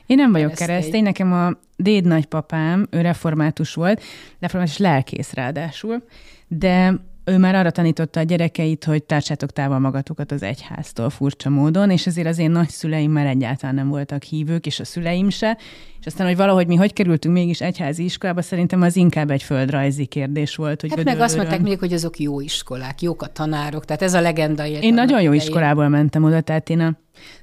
Én 0.06 0.18
nem 0.18 0.32
vagyok 0.32 0.48
Keresztény. 0.48 0.68
keresztény, 0.68 1.04
nekem 1.04 1.34
a 1.34 1.52
déd 1.76 2.06
nagypapám, 2.06 2.88
ő 2.90 3.02
református 3.02 3.74
volt, 3.74 4.02
református 4.40 4.78
lelkész 4.78 5.34
ráadásul, 5.34 6.04
de 6.48 6.94
ő 7.26 7.38
már 7.38 7.56
arra 7.56 7.72
tanította 7.72 8.20
a 8.20 8.24
gyerekeit, 8.24 8.84
hogy 8.84 9.04
tartsátok 9.04 9.52
távol 9.52 9.80
magatokat 9.80 10.32
az 10.32 10.44
egyháztól 10.44 11.10
furcsa 11.10 11.50
módon, 11.50 11.90
és 11.90 12.08
ezért 12.08 12.28
az 12.28 12.38
én 12.38 12.52
nagyszüleim 12.52 13.12
már 13.12 13.26
egyáltalán 13.26 13.76
nem 13.76 13.88
voltak 13.88 14.24
hívők, 14.24 14.66
és 14.66 14.80
a 14.80 14.86
szüleim 14.86 15.30
se. 15.30 15.58
És 16.06 16.12
aztán, 16.12 16.28
hogy 16.28 16.36
valahogy 16.36 16.68
mi 16.68 16.76
hogy 16.76 16.94
kerültünk 16.94 17.34
mégis 17.34 17.62
egyházi 17.62 18.04
iskolába, 18.04 18.42
szerintem 18.42 18.82
az 18.82 18.96
inkább 18.96 19.32
egy 19.32 19.44
földrajzi 19.44 20.06
kérdés 20.06 20.56
volt. 20.56 20.82
Hogy 20.82 20.90
Hát 20.96 21.04
meg 21.04 21.20
azt 21.20 21.36
mondták 21.36 21.62
mindig, 21.62 21.80
hogy 21.80 21.94
azok 21.94 22.20
jó 22.20 22.40
iskolák, 22.40 23.02
jók 23.02 23.22
a 23.22 23.28
tanárok, 23.28 23.86
tehát 23.86 24.02
ez 24.02 24.14
a 24.14 24.22
legenda 24.22 24.66
Én 24.66 24.94
nagyon 24.94 25.22
jó 25.22 25.32
idején. 25.32 25.42
iskolából 25.42 25.88
mentem 25.88 26.24
oda, 26.24 26.42
tehát 26.42 26.70
én 26.70 26.80
a, 26.80 26.98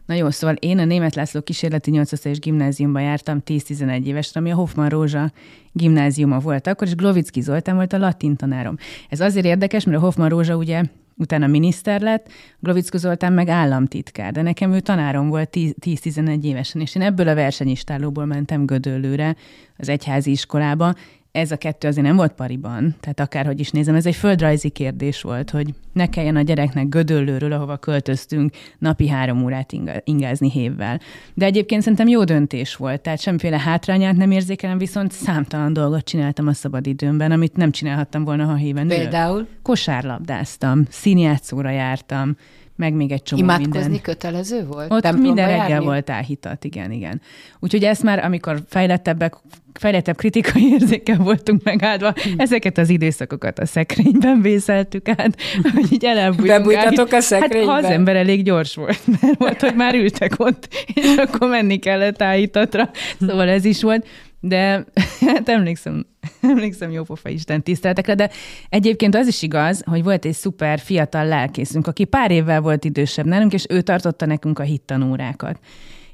na 0.06 0.14
jó, 0.14 0.30
szóval 0.30 0.56
én 0.58 0.78
a 0.78 0.84
Német 0.84 1.14
László 1.14 1.40
kísérleti 1.40 1.90
8 1.90 2.12
osztályos 2.12 2.38
gimnáziumba 2.38 3.00
jártam 3.00 3.42
10-11 3.46 4.04
évesre, 4.04 4.40
ami 4.40 4.50
a 4.50 4.54
Hoffman 4.54 4.88
Rózsa 4.88 5.32
gimnáziuma 5.72 6.38
volt 6.38 6.66
akkor, 6.66 6.86
és 6.86 6.94
Glovicki 6.94 7.40
Zoltán 7.40 7.74
volt 7.74 7.92
a 7.92 7.98
latin 7.98 8.36
tanárom. 8.36 8.76
Ez 9.08 9.20
azért 9.20 9.46
érdekes, 9.46 9.84
mert 9.84 9.98
a 9.98 10.00
Hoffman 10.00 10.28
Rózsa 10.28 10.56
ugye 10.56 10.82
utána 11.22 11.46
miniszter 11.46 12.00
lett, 12.00 12.28
Glovicki 12.58 12.98
Zoltán 12.98 13.32
meg 13.32 13.48
államtitkár, 13.48 14.32
de 14.32 14.42
nekem 14.42 14.72
ő 14.72 14.80
tanárom 14.80 15.28
volt 15.28 15.48
10 15.50 15.74
10-11 15.80 16.42
évesen, 16.42 16.80
és 16.80 16.94
én 16.94 17.02
ebből 17.02 17.28
a 17.28 17.34
versenyistálóból 17.34 18.24
mentem 18.24 18.66
Gödöllőre, 18.66 19.36
az 19.76 19.88
egyházi 19.88 20.30
iskolába, 20.30 20.94
ez 21.32 21.50
a 21.50 21.56
kettő 21.56 21.88
azért 21.88 22.06
nem 22.06 22.16
volt 22.16 22.32
pariban, 22.32 22.94
tehát 23.00 23.20
akárhogy 23.20 23.60
is 23.60 23.70
nézem, 23.70 23.94
ez 23.94 24.06
egy 24.06 24.14
földrajzi 24.14 24.68
kérdés 24.68 25.22
volt, 25.22 25.50
hogy 25.50 25.74
ne 25.92 26.06
kelljen 26.06 26.36
a 26.36 26.42
gyereknek 26.42 26.88
Gödöllőről, 26.88 27.52
ahova 27.52 27.76
költöztünk, 27.76 28.54
napi 28.78 29.08
három 29.08 29.44
órát 29.44 29.72
ingázni 30.04 30.50
hévvel. 30.50 31.00
De 31.34 31.44
egyébként 31.44 31.82
szerintem 31.82 32.08
jó 32.08 32.24
döntés 32.24 32.76
volt, 32.76 33.00
tehát 33.00 33.20
semmiféle 33.20 33.58
hátrányát 33.58 34.16
nem 34.16 34.30
érzékelem, 34.30 34.78
viszont 34.78 35.12
számtalan 35.12 35.72
dolgot 35.72 36.04
csináltam 36.04 36.46
a 36.46 36.52
szabadidőmben, 36.52 37.32
amit 37.32 37.56
nem 37.56 37.70
csinálhattam 37.70 38.24
volna, 38.24 38.44
ha 38.44 38.54
héven 38.54 38.84
ülök. 38.84 38.98
Például 38.98 39.46
Kosárlabdáztam, 39.62 40.84
színjátszóra 40.88 41.70
jártam, 41.70 42.36
meg 42.76 42.92
még 42.92 43.12
egy 43.12 43.22
csomó 43.22 43.42
imádkozni 43.42 43.80
minden. 43.80 44.00
kötelező 44.00 44.66
volt? 44.66 44.92
Ott 44.92 45.12
minden 45.12 45.46
reggel 45.46 45.68
járni? 45.68 45.84
volt 45.84 46.10
elhitat, 46.10 46.64
igen, 46.64 46.90
igen. 46.90 47.20
Úgyhogy 47.60 47.84
ezt 47.84 48.02
már, 48.02 48.24
amikor 48.24 48.62
fejlettebbek, 48.68 49.34
fejlettebb 49.72 50.16
kritikai 50.16 50.70
érzékkel 50.78 51.16
voltunk 51.16 51.62
megáldva, 51.62 52.14
ezeket 52.36 52.78
az 52.78 52.88
időszakokat 52.88 53.58
a 53.58 53.66
szekrényben 53.66 54.40
vészeltük 54.40 55.08
át, 55.08 55.36
hogy 55.74 55.92
így. 55.92 56.06
Bebújtatok 56.36 57.12
a 57.12 57.20
szekrénybe? 57.20 57.72
Hát 57.72 57.80
ha 57.80 57.86
az 57.86 57.92
ember 57.92 58.16
elég 58.16 58.42
gyors 58.42 58.74
volt, 58.74 59.00
mert 59.20 59.38
volt, 59.38 59.60
hogy 59.60 59.74
már 59.74 59.94
ültek 59.94 60.32
ott, 60.36 60.68
és 60.94 61.16
akkor 61.16 61.48
menni 61.48 61.78
kellett 61.78 62.22
állítatra. 62.22 62.90
Szóval 63.20 63.48
ez 63.48 63.64
is 63.64 63.82
volt. 63.82 64.06
De 64.44 64.84
hát 65.26 65.48
emlékszem, 65.48 66.06
emlékszem 66.40 66.90
jó 66.90 67.02
pofa 67.02 67.28
Isten 67.28 67.62
tiszteletekre, 67.62 68.14
de 68.14 68.30
egyébként 68.68 69.14
az 69.14 69.26
is 69.26 69.42
igaz, 69.42 69.82
hogy 69.84 70.02
volt 70.02 70.24
egy 70.24 70.32
szuper 70.32 70.78
fiatal 70.78 71.26
lelkészünk, 71.26 71.86
aki 71.86 72.04
pár 72.04 72.30
évvel 72.30 72.60
volt 72.60 72.84
idősebb 72.84 73.26
nálunk, 73.26 73.52
és 73.52 73.64
ő 73.68 73.80
tartotta 73.80 74.26
nekünk 74.26 74.58
a 74.58 74.62
hittanórákat. 74.62 75.58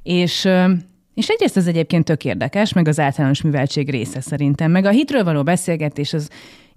És 0.03 0.49
és 1.15 1.29
egyrészt 1.29 1.57
ez 1.57 1.67
egyébként 1.67 2.05
tök 2.05 2.25
érdekes, 2.25 2.73
meg 2.73 2.89
az 2.89 3.01
általános 3.01 3.43
műveltség 3.43 3.91
része 3.91 4.21
szerintem, 4.21 4.71
meg 4.71 4.85
a 4.85 4.91
hitről 4.91 5.25
való 5.25 5.43
beszélgetés 5.43 6.13
az 6.13 6.31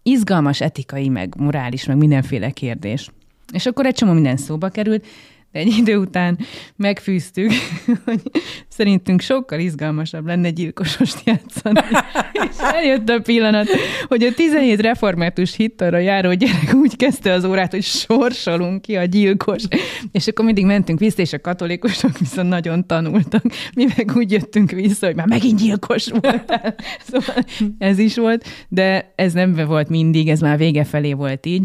izgalmas 0.03 0.62
etikai, 0.62 1.10
meg 1.10 1.34
morális, 1.38 1.86
meg 1.86 1.98
mindenféle 1.98 2.50
kérdés. 2.50 3.10
És 3.53 3.65
akkor 3.65 3.86
egy 3.86 3.96
csomó 3.96 4.12
minden 4.12 4.38
szóba 4.38 4.70
került, 4.70 5.05
de 5.51 5.60
egy 5.60 5.77
idő 5.77 5.98
után 5.98 6.39
megfűztük, 6.75 7.51
hogy 8.05 8.22
szerintünk 8.67 9.22
sokkal 9.22 9.60
izgalmasabb 9.60 10.25
lenne 10.25 10.50
gyilkosost 10.50 11.22
játszani. 11.25 11.79
És 12.50 12.58
eljött 12.58 13.10
a 13.10 13.20
pillanat, 13.20 13.67
hogy 14.08 14.24
a 14.24 14.34
17 14.34 14.81
református 14.81 15.55
hittarra 15.55 15.98
járó 15.98 16.34
gyerek 16.34 16.74
úgy 16.74 16.96
kezdte 16.96 17.31
az 17.31 17.46
órát, 17.46 17.72
hogy 17.72 17.84
sorsolunk 17.84 18.81
ki 18.81 18.96
a 18.96 19.03
gyilkos. 19.03 19.63
És 20.12 20.27
akkor 20.27 20.46
mindig 20.46 20.65
mentünk 20.65 21.00
vissza, 21.00 21.22
és 21.22 21.34
a 21.34 21.41
katolikusok 21.41 22.17
viszont 22.17 22.50
nagyon 22.50 22.88
tanultak. 22.88 23.43
Mi 23.75 23.86
meg 23.98 24.12
úgy 24.15 24.31
jöttünk 24.31 24.72
vissza, 24.72 25.05
hogy 25.05 25.15
már 25.15 25.27
megint 25.27 25.60
gyilkos 25.60 26.08
voltál. 26.10 26.75
Szóval 27.12 27.43
ez 27.77 27.98
is 27.98 28.15
volt, 28.15 28.46
de 28.70 29.13
ez 29.15 29.34
nem 29.34 29.53
volt 29.53 29.89
mindig, 29.89 30.29
ez 30.29 30.39
már 30.39 30.58
vége 30.58 30.84
felé 30.84 31.13
volt 31.13 31.46
így. 31.46 31.63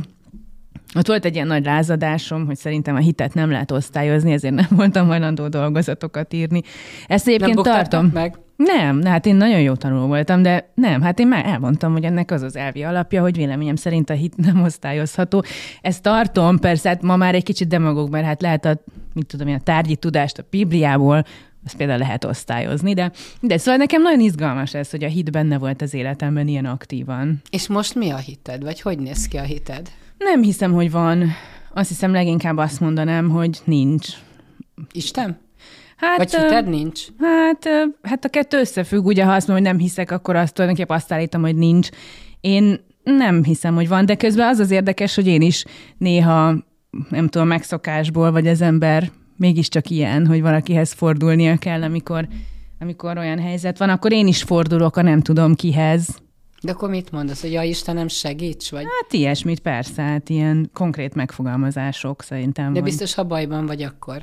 Ott 0.95 1.07
volt 1.07 1.25
egy 1.25 1.35
ilyen 1.35 1.47
nagy 1.47 1.65
lázadásom, 1.65 2.47
hogy 2.47 2.57
szerintem 2.57 2.95
a 2.95 2.99
hitet 2.99 3.35
nem 3.35 3.51
lehet 3.51 3.71
osztályozni, 3.71 4.33
ezért 4.33 4.55
nem 4.55 4.67
voltam 4.77 5.07
hajlandó 5.07 5.49
dolgozatokat 5.49 6.33
írni. 6.33 6.63
Ezt 7.07 7.29
egyébként 7.29 7.55
nem 7.55 7.65
tartom. 7.65 8.11
meg? 8.13 8.39
Nem, 8.57 9.05
hát 9.05 9.27
én 9.27 9.37
nagyon 9.37 9.61
jó 9.61 9.75
tanuló 9.75 10.07
voltam, 10.07 10.43
de 10.43 10.73
nem, 10.75 11.03
hát 11.03 11.19
én 11.19 11.29
már 11.29 11.47
elmondtam, 11.47 11.93
hogy 11.93 12.05
ennek 12.05 12.31
az 12.31 12.43
az 12.43 12.57
elvi 12.57 12.83
alapja, 12.83 13.23
hogy 13.23 13.37
véleményem 13.37 13.77
szerint 13.77 14.11
a 14.11 14.15
hit 14.15 14.37
nem 14.47 14.63
osztályozható. 14.63 15.45
Ezt 15.81 16.03
tartom, 16.03 16.59
persze, 16.59 16.89
hát 16.89 17.03
ma 17.03 17.17
már 17.17 17.35
egy 17.35 17.43
kicsit 17.43 17.69
demagóg, 17.69 18.11
mert 18.11 18.25
hát 18.25 18.43
lehet 18.43 18.65
a, 18.65 18.83
mit 19.13 19.27
tudom 19.27 19.49
én, 19.49 19.55
a 19.55 19.61
tárgyi 19.61 19.97
tudást 19.97 20.39
a 20.39 20.47
Bibliából, 20.51 21.25
azt 21.65 21.77
például 21.77 21.99
lehet 21.99 22.25
osztályozni, 22.25 22.95
de, 22.95 23.13
de 23.41 23.59
szóval 23.59 23.77
nekem 23.77 24.03
nagyon 24.03 24.21
izgalmas 24.21 24.75
ez, 24.75 24.91
hogy 24.91 25.05
a 25.05 25.09
hit 25.09 25.31
benne 25.31 25.59
volt 25.59 25.83
az 25.83 25.95
életemben 25.95 26.49
ilyen 26.49 26.65
aktívan. 26.65 27.43
És 27.51 27.67
most 27.67 27.95
mi 27.95 28.11
a 28.11 28.17
hited, 28.17 28.63
vagy 28.63 28.81
hogy 28.81 28.99
néz 28.99 29.29
ki 29.29 29.37
a 29.37 29.43
hited? 29.43 29.91
Nem 30.19 30.43
hiszem, 30.43 30.73
hogy 30.73 30.91
van. 30.91 31.25
Azt 31.75 31.89
hiszem 31.89 32.13
leginkább 32.13 32.57
azt 32.57 32.81
mondanám, 32.81 33.29
hogy 33.31 33.61
nincs. 33.65 34.09
Isten? 34.93 35.39
Hát, 35.97 36.17
Vagy 36.17 36.35
hited 36.35 36.69
nincs? 36.69 37.01
Hát, 37.19 37.69
hát 38.03 38.25
a 38.25 38.29
kettő 38.29 38.59
összefügg, 38.59 39.05
ugye 39.05 39.25
ha 39.25 39.33
azt 39.33 39.47
mondom, 39.49 39.65
hogy 39.65 39.75
nem 39.75 39.83
hiszek, 39.87 40.11
akkor 40.11 40.37
azt 40.37 40.55
tulajdonképpen 40.55 40.97
azt 40.97 41.13
állítom, 41.13 41.41
hogy 41.41 41.57
nincs. 41.57 41.89
Én 42.41 42.81
nem 43.03 43.45
hiszem, 43.45 43.75
hogy 43.75 43.89
van, 43.89 44.07
de 44.07 44.15
közben 44.15 44.49
az 44.49 44.59
az 44.59 44.71
érdekes, 44.71 45.15
hogy 45.15 45.27
én 45.27 45.43
is 45.43 45.65
néha, 45.99 46.55
nem 47.09 47.29
tudom, 47.29 47.47
megszokásból, 47.47 48.33
vagy 48.33 48.47
az 48.47 48.61
ember 48.61 49.11
mégiscsak 49.37 49.91
ilyen, 49.91 50.27
hogy 50.27 50.41
valakihez 50.41 50.93
fordulnia 50.93 51.57
kell, 51.57 51.83
amikor, 51.83 52.29
amikor 52.81 53.19
olyan 53.19 53.39
helyzet 53.39 53.79
van, 53.79 53.89
akkor 53.89 54.13
én 54.13 54.27
is 54.27 54.43
fordulok 54.43 54.97
a 54.97 55.03
nem 55.03 55.21
tudom 55.21 55.55
kihez, 55.55 56.09
de 56.67 56.73
akkor 56.73 56.89
mit 56.89 57.11
mondasz, 57.11 57.41
hogy 57.41 57.53
ja 57.53 57.63
Istenem 57.63 58.09
segíts? 58.09 58.71
Vagy? 58.71 58.83
Hát 58.83 59.13
ilyesmit 59.13 59.61
persze, 59.61 60.03
hát 60.03 60.29
ilyen 60.29 60.71
konkrét 60.73 61.15
megfogalmazások 61.15 62.23
szerintem. 62.23 62.73
De 62.73 62.81
biztos, 62.81 63.15
ha 63.15 63.25
bajban 63.25 63.67
vagy 63.67 63.83
akkor. 63.83 64.23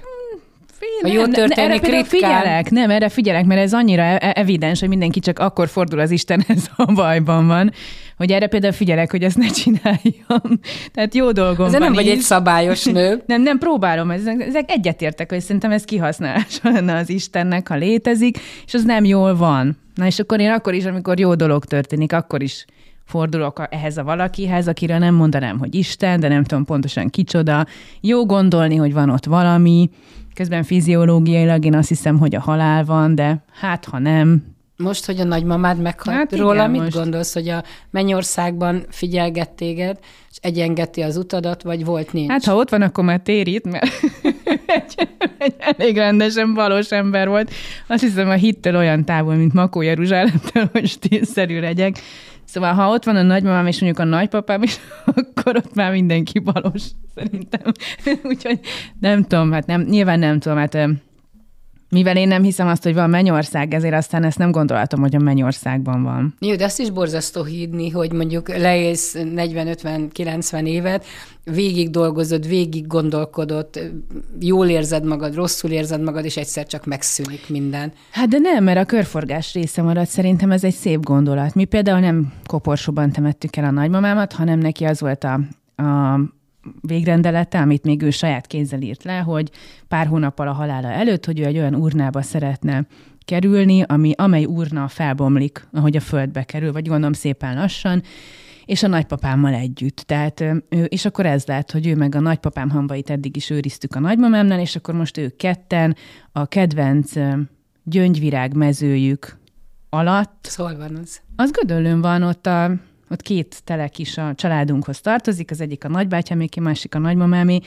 Ha 1.02 1.08
jó 1.08 1.26
történik, 1.26 1.88
erre 1.88 2.04
figyelek, 2.04 2.70
nem, 2.70 2.90
erre 2.90 3.10
figyelek, 3.10 3.46
mert 3.46 3.62
ez 3.62 3.74
annyira 3.74 4.02
e- 4.02 4.34
evidens, 4.36 4.80
hogy 4.80 4.90
mindenki 4.90 5.20
csak 5.20 5.40
akkor 5.40 5.68
fordul 5.68 6.00
az 6.00 6.12
Istenhez, 6.12 6.70
ha 6.76 6.86
bajban 6.86 7.48
van, 7.48 7.72
hogy 8.18 8.32
erre 8.32 8.48
például 8.48 8.74
figyelek, 8.74 9.12
hogy 9.12 9.24
ezt 9.24 9.38
ne 9.38 9.48
csináljam. 9.48 10.60
Tehát 10.94 11.16
jó 11.16 11.32
dolgom 11.32 11.66
Ez 11.66 11.72
van 11.72 11.82
nem 11.82 11.94
vagy 11.94 12.08
egy 12.08 12.20
szabályos 12.20 12.84
nő. 12.84 13.22
nem, 13.26 13.42
nem 13.42 13.58
próbálom, 13.58 14.12
ezek, 14.12 14.42
ezek 14.42 14.72
egyetértek, 14.72 15.30
hogy 15.30 15.42
szerintem 15.42 15.72
ez 15.72 15.84
kihasználása 15.84 16.70
lenne 16.70 16.96
az 16.96 17.10
Istennek, 17.10 17.68
ha 17.68 17.76
létezik, 17.76 18.40
és 18.66 18.74
az 18.74 18.84
nem 18.84 19.06
jól 19.06 19.36
van. 19.36 19.78
Na 19.96 20.06
és 20.06 20.20
akkor 20.20 20.40
én 20.40 20.52
akkor 20.52 20.74
is, 20.74 20.86
amikor 20.86 21.20
jó 21.20 21.36
dolog 21.36 21.66
történik, 21.66 22.14
akkor 22.14 22.42
is 22.42 22.66
fordulok 23.06 23.68
ehhez 23.70 23.98
a 23.98 24.04
valakihez, 24.04 24.68
akire 24.68 24.98
nem 24.98 25.16
mondanám, 25.16 25.60
hogy 25.60 25.76
Isten, 25.76 26.20
de 26.20 26.28
nem 26.28 26.44
tudom 26.44 26.66
pontosan 26.66 27.10
kicsoda. 27.10 27.66
Jó 28.02 28.26
gondolni, 28.26 28.76
hogy 28.76 28.94
van 28.94 29.10
ott 29.10 29.26
valami, 29.26 29.90
közben 30.34 30.64
fiziológiailag 30.64 31.66
én 31.66 31.76
azt 31.76 31.90
hiszem, 31.90 32.18
hogy 32.18 32.36
a 32.36 32.42
halál 32.42 32.86
van, 32.86 33.16
de 33.16 33.44
hát 33.60 33.86
ha 33.86 34.00
nem, 34.00 34.54
most, 34.78 35.06
hogy 35.06 35.20
a 35.20 35.24
nagymamád 35.24 35.82
meghalt 35.82 36.18
hát 36.18 36.36
róla, 36.36 36.54
igen, 36.54 36.70
mit 36.72 36.82
most. 36.82 36.96
gondolsz, 36.96 37.34
hogy 37.34 37.50
a 37.50 37.64
mennyországban 37.90 38.86
figyelget 38.90 39.50
téged, 39.50 40.00
és 40.30 40.38
egyengeti 40.42 41.02
az 41.02 41.18
utadat, 41.18 41.64
vagy 41.64 41.86
volt 41.86 42.14
nincs? 42.14 42.32
Hát, 42.32 42.44
ha 42.44 42.56
ott 42.56 42.70
van, 42.70 42.82
akkor 42.82 43.04
már 43.04 43.20
térít, 43.20 43.72
mert 43.72 43.86
egy, 44.66 45.10
egy 45.38 45.56
elég 45.60 45.96
rendesen 45.96 46.54
valós 46.54 46.90
ember 46.90 47.28
volt. 47.28 47.52
Azt 47.88 48.04
hiszem, 48.04 48.30
a 48.30 48.34
hittől 48.34 48.76
olyan 48.76 49.06
távol, 49.06 49.36
mint 49.36 49.54
Makó 49.54 49.82
Jeruzsálemtől, 49.82 50.70
hogy 50.72 50.88
stílszerű 50.88 51.60
legyek. 51.60 52.00
Szóval, 52.46 52.74
ha 52.74 52.90
ott 52.90 53.04
van 53.04 53.16
a 53.16 53.22
nagymamám, 53.22 53.68
és 53.68 53.82
mondjuk 53.82 54.08
a 54.08 54.10
nagypapám 54.10 54.64
is, 54.64 54.80
akkor 55.06 55.56
ott 55.56 55.74
már 55.74 55.92
mindenki 55.92 56.40
valós, 56.40 56.84
szerintem. 57.16 57.72
Úgyhogy 58.32 58.60
nem 59.00 59.24
tudom, 59.24 59.52
hát 59.52 59.66
nem, 59.66 59.82
nyilván 59.82 60.20
nem 60.20 60.40
tudom, 60.40 60.58
hát 60.58 60.76
mivel 61.94 62.18
én 62.18 62.28
nem 62.28 62.44
hiszem 62.44 62.68
azt, 62.68 62.84
hogy 62.84 62.94
van 62.94 63.10
mennyország, 63.10 63.74
ezért 63.74 63.94
aztán 63.94 64.24
ezt 64.24 64.38
nem 64.38 64.52
gondolhatom, 64.52 65.00
hogy 65.00 65.16
a 65.16 65.20
mennyországban 65.20 66.04
van. 66.04 66.36
Jó, 66.40 66.56
de 66.56 66.66
azt 66.66 66.80
is 66.80 66.90
borzasztó 66.90 67.44
hídni, 67.44 67.90
hogy 67.90 68.12
mondjuk 68.12 68.58
leélsz 68.58 69.16
40-50-90 69.18 70.66
évet, 70.66 71.06
végig 71.44 71.90
dolgozod, 71.90 72.48
végig 72.48 72.88
gondolkodott, 72.88 73.80
jól 74.40 74.68
érzed 74.68 75.06
magad, 75.06 75.36
rosszul 75.36 75.72
érzed 75.72 76.02
magad, 76.02 76.26
és 76.26 76.38
egyszer 76.38 76.66
csak 76.66 76.86
megszűnik 76.86 77.50
minden. 77.50 77.94
Hát 78.12 78.28
de 78.28 78.38
nem, 78.38 78.64
mert 78.64 78.80
a 78.80 78.86
körforgás 78.86 79.54
része 79.54 79.82
marad, 79.82 80.08
szerintem 80.08 80.52
ez 80.52 80.64
egy 80.64 80.74
szép 80.74 81.04
gondolat. 81.04 81.56
Mi 81.56 81.66
például 81.66 82.00
nem 82.00 82.34
koporsóban 82.46 83.12
temettük 83.12 83.56
el 83.56 83.64
a 83.64 83.72
nagymamámat, 83.72 84.34
hanem 84.34 84.60
neki 84.60 84.84
az 84.84 85.00
volt 85.00 85.24
a, 85.24 85.40
a 85.84 86.20
végrendelete, 86.82 87.60
amit 87.60 87.84
még 87.84 88.02
ő 88.02 88.10
saját 88.10 88.48
kézzel 88.48 88.82
írt 88.82 89.04
le, 89.04 89.18
hogy 89.18 89.52
pár 89.88 90.08
hónappal 90.08 90.48
a 90.48 90.54
halála 90.54 90.88
előtt, 90.88 91.26
hogy 91.26 91.40
ő 91.40 91.46
egy 91.46 91.58
olyan 91.58 91.76
urnába 91.76 92.22
szeretne 92.22 92.86
kerülni, 93.26 93.82
ami, 93.82 94.12
amely 94.16 94.46
urna 94.46 94.88
felbomlik, 94.88 95.68
ahogy 95.72 95.96
a 95.96 96.00
földbe 96.00 96.44
kerül, 96.44 96.72
vagy 96.72 96.88
gondolom 96.88 97.14
szépen 97.14 97.56
lassan, 97.56 98.04
és 98.66 98.84
a 98.84 98.88
nagypapámmal 98.88 99.54
együtt. 99.54 99.98
Tehát, 99.98 100.42
ő, 100.42 100.64
és 100.70 101.06
akkor 101.06 101.26
ez 101.26 101.46
lett, 101.46 101.72
hogy 101.72 101.88
ő 101.88 101.96
meg 101.96 102.16
a 102.16 102.20
nagypapám 102.20 102.70
hamvait 102.70 103.10
eddig 103.10 103.36
is 103.36 103.50
őriztük 103.50 103.96
a 103.96 104.00
nagymamámnál, 104.00 104.60
és 104.60 104.76
akkor 104.76 104.94
most 104.94 105.18
ők 105.18 105.36
ketten 105.36 105.96
a 106.32 106.46
kedvenc 106.46 107.12
gyöngyvirág 107.84 108.56
mezőjük 108.56 109.38
alatt. 109.90 110.46
Szóval 110.50 110.78
van 110.78 110.96
az? 110.96 111.22
Az 111.36 111.52
Gödöllőn 111.52 112.02
van, 112.02 112.24
ott 112.24 112.46
a 112.46 112.72
ott 113.14 113.22
két 113.22 113.62
telek 113.64 114.00
is 114.00 114.18
a 114.18 114.34
családunkhoz 114.36 115.02
tartozik, 115.02 115.52
az 115.52 115.62
egyik 115.62 115.84
a 115.84 115.90
nagybátyáméké, 115.90 116.60
másik 116.60 116.96
a 116.96 117.00
nagymamámé, 117.00 117.60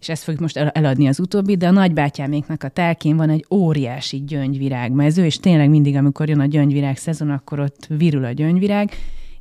és 0.00 0.08
ezt 0.08 0.22
fogjuk 0.22 0.42
most 0.42 0.56
eladni 0.56 1.06
az 1.06 1.20
utóbbi, 1.20 1.56
de 1.56 1.66
a 1.66 1.70
nagybátyáméknak 1.70 2.62
a 2.62 2.68
telkén 2.68 3.16
van 3.16 3.30
egy 3.30 3.46
óriási 3.50 4.24
gyöngyvirágmező, 4.24 5.24
és 5.24 5.36
tényleg 5.36 5.70
mindig, 5.70 5.96
amikor 5.96 6.28
jön 6.28 6.40
a 6.40 6.46
gyöngyvirág 6.46 6.96
szezon, 6.96 7.30
akkor 7.30 7.60
ott 7.60 7.86
virul 7.88 8.24
a 8.24 8.32
gyöngyvirág, 8.32 8.90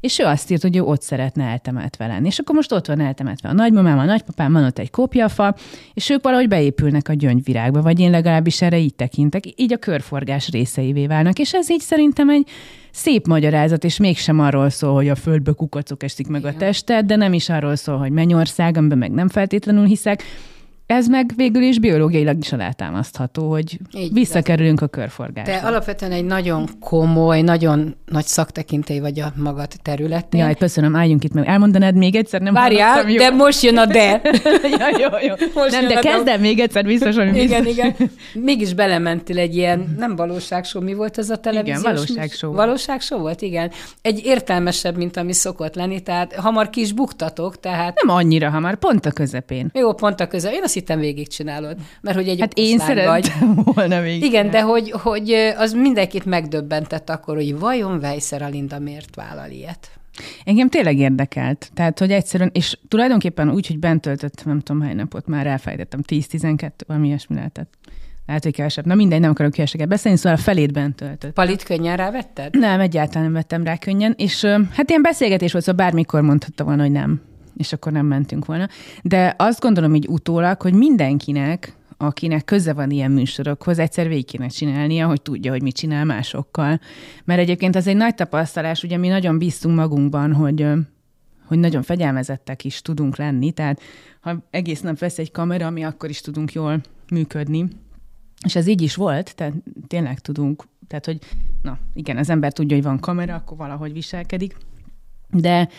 és 0.03 0.19
ő 0.19 0.23
azt 0.23 0.51
írt, 0.51 0.61
hogy 0.61 0.75
ő 0.75 0.81
ott 0.81 1.01
szeretne 1.01 1.43
eltemetve 1.43 2.07
lenni. 2.07 2.27
És 2.27 2.39
akkor 2.39 2.55
most 2.55 2.71
ott 2.71 2.87
van 2.87 2.99
eltemetve 2.99 3.49
a 3.49 3.53
nagymamám, 3.53 3.99
a 3.99 4.05
nagypapám, 4.05 4.51
van 4.51 4.63
ott 4.63 4.79
egy 4.79 4.89
kopjafa, 4.89 5.55
és 5.93 6.09
ők 6.09 6.23
valahogy 6.23 6.47
beépülnek 6.47 7.09
a 7.09 7.13
gyöngyvirágba, 7.13 7.81
vagy 7.81 7.99
én 7.99 8.11
legalábbis 8.11 8.61
erre 8.61 8.77
így 8.77 8.95
tekintek, 8.95 9.43
így 9.55 9.73
a 9.73 9.77
körforgás 9.77 10.49
részeivé 10.49 11.07
válnak. 11.07 11.39
És 11.39 11.53
ez 11.53 11.69
így 11.69 11.79
szerintem 11.79 12.29
egy 12.29 12.47
szép 12.91 13.27
magyarázat, 13.27 13.83
és 13.83 13.97
mégsem 13.97 14.39
arról 14.39 14.69
szól, 14.69 14.93
hogy 14.93 15.09
a 15.09 15.15
földbe 15.15 15.51
kukacok 15.51 16.03
esik 16.03 16.27
meg 16.27 16.41
Igen. 16.41 16.53
a 16.53 16.57
tested, 16.57 17.05
de 17.05 17.15
nem 17.15 17.33
is 17.33 17.49
arról 17.49 17.75
szól, 17.75 17.97
hogy 17.97 18.11
mennyország, 18.11 18.77
amiben 18.77 18.97
meg 18.97 19.11
nem 19.11 19.29
feltétlenül 19.29 19.85
hiszek, 19.85 20.23
ez 20.85 21.07
meg 21.07 21.31
végül 21.35 21.61
is 21.61 21.79
biológiailag 21.79 22.37
is 22.39 22.51
alátámasztható, 22.51 23.49
hogy 23.49 23.79
Így 23.93 24.13
visszakerülünk 24.13 24.81
a 24.81 24.87
körforgásba. 24.87 25.51
Te 25.51 25.67
alapvetően 25.67 26.11
egy 26.11 26.25
nagyon 26.25 26.69
komoly, 26.79 27.41
nagyon 27.41 27.95
nagy 28.05 28.25
szaktekintély 28.25 28.99
vagy 28.99 29.19
a 29.19 29.33
magad 29.35 29.67
területén. 29.81 30.41
Jaj, 30.41 30.55
köszönöm, 30.55 30.95
álljunk 30.95 31.23
itt 31.23 31.33
meg. 31.33 31.47
Elmondanád 31.47 31.95
még 31.95 32.15
egyszer? 32.15 32.41
Nem 32.41 32.53
Várjál, 32.53 33.03
de 33.03 33.29
most 33.29 33.61
jön 33.61 33.77
a 33.77 33.85
de. 33.85 34.21
ja, 34.79 34.87
jó, 34.99 35.27
jó. 35.27 35.33
Most 35.53 35.71
nem, 35.71 35.87
de 35.87 35.99
kezdem 35.99 36.41
még 36.41 36.59
egyszer, 36.59 36.85
biztos, 36.85 37.15
hogy 37.15 37.31
biztos. 37.31 37.43
Igen, 37.43 37.65
igen. 37.65 37.95
Mégis 38.33 38.73
belementél 38.73 39.37
egy 39.37 39.55
ilyen, 39.55 39.95
nem 39.97 40.15
valóságsó, 40.15 40.79
mi 40.79 40.93
volt 40.93 41.17
ez 41.17 41.29
a 41.29 41.37
televíziós? 41.37 41.79
Igen, 41.79 41.93
valóságsó. 41.93 42.51
Valóságsó 42.51 43.17
volt, 43.17 43.41
igen. 43.41 43.71
Egy 44.01 44.21
értelmesebb, 44.25 44.97
mint 44.97 45.17
ami 45.17 45.33
szokott 45.33 45.75
lenni, 45.75 45.99
tehát 45.99 46.33
hamar 46.33 46.69
ki 46.69 46.81
is 46.81 46.91
buktatok, 46.91 47.59
tehát... 47.59 48.01
Nem 48.03 48.15
annyira 48.15 48.49
hamar, 48.49 48.75
pont 48.75 49.05
a 49.05 49.11
közepén. 49.11 49.69
Jó, 49.73 49.93
pont 49.93 50.19
a 50.19 50.27
közepén. 50.27 50.57
Én 50.57 50.63
azt 50.63 50.73
hittem 50.83 50.99
végigcsinálod, 50.99 51.77
mert 52.01 52.15
hogy 52.17 52.27
egy 52.27 52.39
Hát 52.39 52.53
én 52.55 52.77
vagy. 53.05 53.31
volna 53.63 54.01
végig. 54.01 54.23
Igen, 54.23 54.49
de 54.49 54.61
hogy, 54.61 54.91
hogy 54.91 55.31
az 55.57 55.73
mindenkit 55.73 56.25
megdöbbentett 56.25 57.09
akkor, 57.09 57.35
hogy 57.35 57.59
vajon 57.59 57.97
Weiser 57.97 58.41
Alinda 58.41 58.79
miért 58.79 59.15
vállal 59.15 59.49
ilyet? 59.51 59.89
Engem 60.45 60.69
tényleg 60.69 60.97
érdekelt. 60.97 61.71
Tehát, 61.73 61.99
hogy 61.99 62.11
egyszerűen, 62.11 62.49
és 62.53 62.77
tulajdonképpen 62.87 63.51
úgy, 63.51 63.67
hogy 63.67 63.79
bent 63.79 64.01
töltöttem, 64.01 64.43
nem 64.45 64.59
tudom 64.59 64.81
hány 64.81 64.95
napot, 64.95 65.27
már 65.27 65.47
elfejtettem, 65.47 65.99
10-12, 66.07 66.69
valami 66.87 67.07
ilyesmi 67.07 67.35
lehetett. 67.35 67.73
Lehet, 68.27 68.43
hogy 68.43 68.53
kevesebb. 68.53 68.85
Na 68.85 68.95
mindegy, 68.95 69.19
nem 69.19 69.29
akarok 69.29 69.51
keveseket 69.51 69.87
beszélni, 69.87 70.17
szóval 70.17 70.37
a 70.37 70.41
felét 70.41 70.71
bent 70.73 70.95
töltött. 70.95 71.33
Palit 71.33 71.63
könnyen 71.63 71.97
rávetted? 71.97 72.57
Nem, 72.57 72.79
egyáltalán 72.79 73.23
nem 73.23 73.33
vettem 73.33 73.63
rá 73.63 73.77
könnyen, 73.77 74.13
és 74.17 74.45
hát 74.71 74.89
ilyen 74.89 75.01
beszélgetés 75.01 75.51
volt, 75.51 75.63
szóval 75.63 75.85
bármikor 75.85 76.21
mondhatta 76.21 76.63
volna, 76.63 76.81
hogy 76.81 76.91
nem 76.91 77.21
és 77.57 77.73
akkor 77.73 77.91
nem 77.91 78.05
mentünk 78.05 78.45
volna. 78.45 78.67
De 79.03 79.35
azt 79.37 79.59
gondolom 79.59 79.95
így 79.95 80.07
utólag, 80.07 80.61
hogy 80.61 80.73
mindenkinek, 80.73 81.75
akinek 81.97 82.45
köze 82.45 82.73
van 82.73 82.91
ilyen 82.91 83.11
műsorokhoz, 83.11 83.79
egyszer 83.79 84.07
végig 84.07 84.25
kéne 84.25 84.47
csinálnia, 84.47 85.07
hogy 85.07 85.21
tudja, 85.21 85.51
hogy 85.51 85.61
mit 85.61 85.75
csinál 85.75 86.05
másokkal. 86.05 86.79
Mert 87.23 87.39
egyébként 87.39 87.75
az 87.75 87.87
egy 87.87 87.95
nagy 87.95 88.15
tapasztalás, 88.15 88.83
ugye 88.83 88.97
mi 88.97 89.07
nagyon 89.07 89.37
bíztunk 89.37 89.75
magunkban, 89.75 90.33
hogy 90.33 90.67
hogy 91.45 91.59
nagyon 91.59 91.81
fegyelmezettek 91.81 92.63
is 92.63 92.81
tudunk 92.81 93.17
lenni, 93.17 93.51
tehát 93.51 93.81
ha 94.19 94.43
egész 94.49 94.81
nap 94.81 94.99
vesz 94.99 95.17
egy 95.17 95.31
kamera, 95.31 95.69
mi 95.69 95.83
akkor 95.83 96.09
is 96.09 96.21
tudunk 96.21 96.53
jól 96.53 96.81
működni. 97.09 97.67
És 98.45 98.55
ez 98.55 98.67
így 98.67 98.81
is 98.81 98.95
volt, 98.95 99.35
tehát 99.35 99.53
tényleg 99.87 100.19
tudunk, 100.19 100.63
tehát 100.87 101.05
hogy 101.05 101.19
na 101.61 101.77
igen, 101.93 102.17
az 102.17 102.29
ember 102.29 102.53
tudja, 102.53 102.75
hogy 102.75 102.85
van 102.85 102.99
kamera, 102.99 103.35
akkor 103.35 103.57
valahogy 103.57 103.93
viselkedik. 103.93 104.57
De 105.29 105.69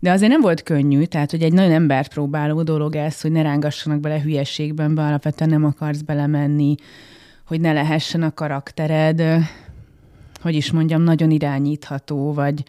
de 0.00 0.10
azért 0.10 0.30
nem 0.30 0.40
volt 0.40 0.62
könnyű, 0.62 1.04
tehát 1.04 1.30
hogy 1.30 1.42
egy 1.42 1.52
nagyon 1.52 1.72
embert 1.72 2.12
próbáló 2.12 2.62
dolog 2.62 2.96
ez, 2.96 3.20
hogy 3.20 3.32
ne 3.32 3.42
rángassanak 3.42 4.00
bele 4.00 4.20
hülyességben, 4.20 4.94
be 4.94 5.02
alapvetően 5.02 5.50
nem 5.50 5.64
akarsz 5.64 6.00
belemenni, 6.00 6.74
hogy 7.46 7.60
ne 7.60 7.72
lehessen 7.72 8.22
a 8.22 8.34
karaktered, 8.34 9.22
hogy 10.40 10.54
is 10.54 10.70
mondjam, 10.70 11.02
nagyon 11.02 11.30
irányítható, 11.30 12.32
vagy 12.32 12.62